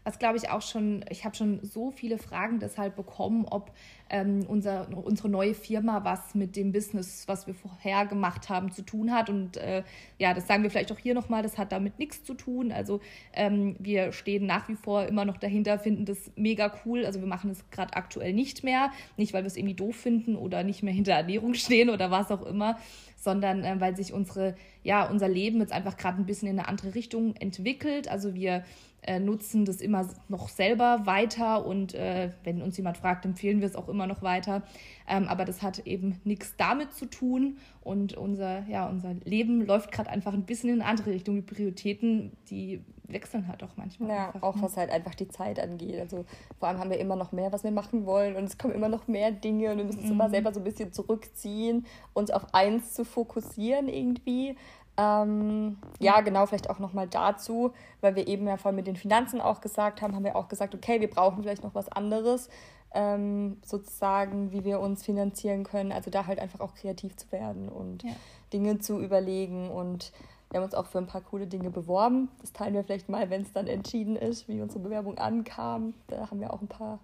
[0.04, 3.72] was glaube ich auch schon, ich habe schon so viele Fragen deshalb bekommen, ob
[4.10, 8.84] ähm, unser, unsere neue Firma was mit dem Business, was wir vorher gemacht haben, zu
[8.84, 9.30] tun hat.
[9.30, 9.84] Und äh,
[10.20, 12.72] ja, das sagen wir vielleicht auch hier nochmal, das hat damit nichts zu tun.
[12.72, 13.00] Also
[13.34, 17.06] ähm, wir stehen nach wie vor immer noch dahinter, finden das mega cool.
[17.06, 18.92] Also wir machen es gerade aktuell nicht mehr.
[19.18, 22.30] Nicht, weil wir es irgendwie doof finden oder nicht mehr hinter Ernährung stehen oder was
[22.30, 22.78] auch immer,
[23.16, 26.68] sondern äh, weil sich unsere, ja, unser Leben jetzt einfach gerade ein bisschen in eine
[26.68, 28.10] andere Richtung entwickelt.
[28.10, 28.64] Also wir
[29.06, 33.68] äh, nutzen das immer noch selber weiter und äh, wenn uns jemand fragt, empfehlen wir
[33.68, 34.64] es auch immer noch weiter.
[35.08, 39.92] Ähm, aber das hat eben nichts damit zu tun und unser, ja, unser Leben läuft
[39.92, 41.36] gerade einfach ein bisschen in eine andere Richtung.
[41.36, 44.10] Die Prioritäten, die wechseln halt auch manchmal.
[44.10, 44.62] Ja, einfach, auch ne?
[44.62, 46.00] was halt einfach die Zeit angeht.
[46.00, 46.26] Also
[46.60, 48.90] vor allem haben wir immer noch mehr, was wir machen wollen und es kommen immer
[48.90, 50.14] noch mehr Dinge und wir müssen uns mhm.
[50.14, 54.56] immer selber so ein bisschen zurückziehen, uns auf eins zu fokussieren irgendwie.
[54.96, 59.42] Ähm, ja, genau, vielleicht auch nochmal dazu, weil wir eben ja vorhin mit den Finanzen
[59.42, 62.50] auch gesagt haben, haben wir auch gesagt, okay, wir brauchen vielleicht noch was anderes,
[62.94, 65.92] ähm, sozusagen, wie wir uns finanzieren können.
[65.92, 68.12] Also da halt einfach auch kreativ zu werden und ja.
[68.54, 69.72] Dinge zu überlegen.
[69.72, 70.12] Und
[70.52, 72.30] wir haben uns auch für ein paar coole Dinge beworben.
[72.42, 75.96] Das teilen wir vielleicht mal, wenn es dann entschieden ist, wie unsere Bewerbung ankam.
[76.08, 77.00] Da haben wir auch ein paar,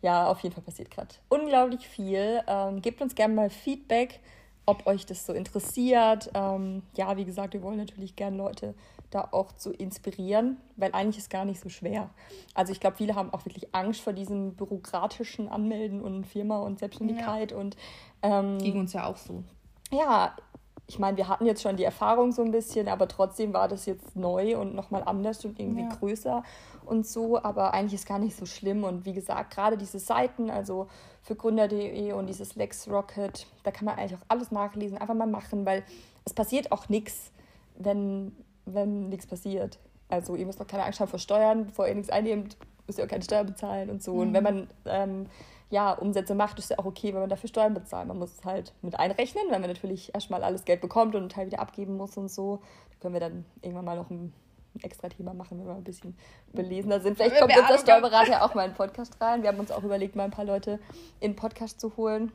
[0.00, 2.40] ja, auf jeden Fall passiert gerade unglaublich viel.
[2.46, 4.20] Ähm, gebt uns gerne mal Feedback
[4.66, 6.30] ob euch das so interessiert.
[6.34, 8.74] Ähm, ja, wie gesagt, wir wollen natürlich gerne Leute
[9.10, 12.10] da auch zu inspirieren, weil eigentlich ist gar nicht so schwer.
[12.54, 16.80] Also ich glaube, viele haben auch wirklich Angst vor diesem bürokratischen Anmelden und Firma und
[16.80, 17.56] Selbstständigkeit ja.
[17.56, 17.76] und
[18.22, 19.44] ähm, gegen uns ja auch so.
[19.92, 20.34] Ja,
[20.88, 23.86] ich meine, wir hatten jetzt schon die Erfahrung so ein bisschen, aber trotzdem war das
[23.86, 25.88] jetzt neu und nochmal anders und irgendwie ja.
[25.88, 26.44] größer
[26.84, 27.42] und so.
[27.42, 28.84] Aber eigentlich ist gar nicht so schlimm.
[28.84, 30.86] Und wie gesagt, gerade diese Seiten, also
[31.26, 35.26] für Gründer.de und dieses Lex Rocket, da kann man eigentlich auch alles nachlesen, einfach mal
[35.26, 35.82] machen, weil
[36.24, 37.32] es passiert auch nichts,
[37.76, 38.30] wenn,
[38.64, 39.78] wenn nichts passiert.
[40.08, 43.04] Also ihr müsst auch keine Angst haben vor Steuern, bevor ihr nichts einnehmt, müsst ihr
[43.04, 44.14] auch keine Steuer bezahlen und so.
[44.14, 44.20] Mhm.
[44.20, 45.26] Und wenn man ähm,
[45.68, 48.06] ja, Umsätze macht, ist ja auch okay, wenn man dafür Steuern bezahlt.
[48.06, 51.28] Man muss es halt mit einrechnen, wenn man natürlich erstmal alles Geld bekommt und einen
[51.28, 52.60] Teil wieder abgeben muss und so.
[52.90, 54.32] Da können wir dann irgendwann mal noch ein
[54.82, 56.16] extra Thema machen, wenn wir ein bisschen
[56.52, 57.16] belesener sind.
[57.16, 59.42] Vielleicht kommt unser Steuerberater ja auch mal in den Podcast rein.
[59.42, 60.78] Wir haben uns auch überlegt, mal ein paar Leute
[61.20, 62.32] in den Podcast zu holen.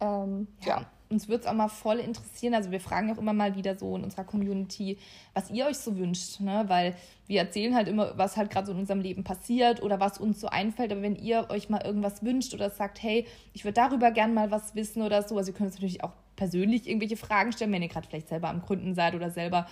[0.00, 0.80] Ähm, ja.
[0.80, 0.86] ja.
[1.08, 2.54] Uns würde es auch mal voll interessieren.
[2.54, 4.96] Also wir fragen auch immer mal wieder so in unserer Community,
[5.34, 6.40] was ihr euch so wünscht.
[6.40, 6.64] Ne?
[6.68, 6.94] Weil
[7.26, 10.40] wir erzählen halt immer, was halt gerade so in unserem Leben passiert oder was uns
[10.40, 10.90] so einfällt.
[10.90, 14.50] Aber wenn ihr euch mal irgendwas wünscht oder sagt, hey, ich würde darüber gern mal
[14.50, 17.82] was wissen oder so, also ihr könnt uns natürlich auch persönlich irgendwelche Fragen stellen, wenn
[17.82, 19.66] ihr gerade vielleicht selber am Gründen seid oder selber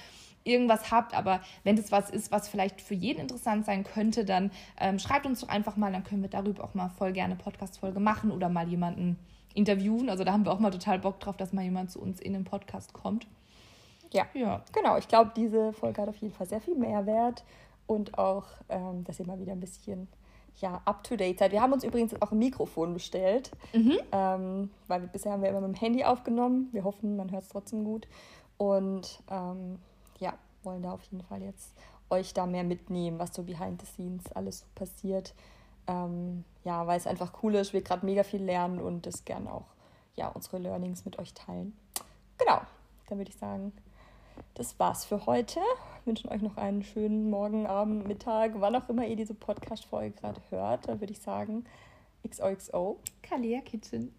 [0.45, 1.15] irgendwas habt.
[1.15, 5.27] Aber wenn das was ist, was vielleicht für jeden interessant sein könnte, dann ähm, schreibt
[5.27, 8.49] uns doch einfach mal, dann können wir darüber auch mal voll gerne Podcast-Folge machen oder
[8.49, 9.19] mal jemanden
[9.55, 10.09] interviewen.
[10.09, 12.33] Also da haben wir auch mal total Bock drauf, dass mal jemand zu uns in
[12.33, 13.27] den Podcast kommt.
[14.13, 14.63] Ja, ja.
[14.73, 14.97] genau.
[14.97, 17.45] Ich glaube, diese Folge hat auf jeden Fall sehr viel Mehrwert
[17.87, 20.09] und auch, ähm, dass ihr mal wieder ein bisschen
[20.61, 21.53] ja, up to date seid.
[21.53, 23.99] Wir haben uns übrigens auch ein Mikrofon bestellt, mhm.
[24.13, 26.69] ähm, weil bisher haben wir immer mit dem Handy aufgenommen.
[26.73, 28.07] Wir hoffen, man hört es trotzdem gut.
[28.59, 29.79] Und ähm,
[30.65, 31.73] wollen da auf jeden Fall jetzt
[32.11, 35.35] euch da mehr mitnehmen, was so behind the scenes alles so passiert.
[35.87, 39.53] Ähm, ja, weil es einfach cool ist, wir gerade mega viel lernen und das gerne
[39.53, 39.67] auch
[40.17, 41.77] ja, unsere Learnings mit euch teilen.
[42.39, 42.61] Genau,
[43.09, 43.73] dann würde ich sagen,
[44.55, 45.61] das war's für heute.
[46.05, 50.41] Wünschen euch noch einen schönen Morgen, Abend, Mittag, wann auch immer ihr diese Podcast-Folge gerade
[50.51, 50.89] hört.
[50.89, 51.65] Dann würde ich sagen,
[52.27, 52.99] XOXO.
[53.23, 54.15] Kalia Kitchen.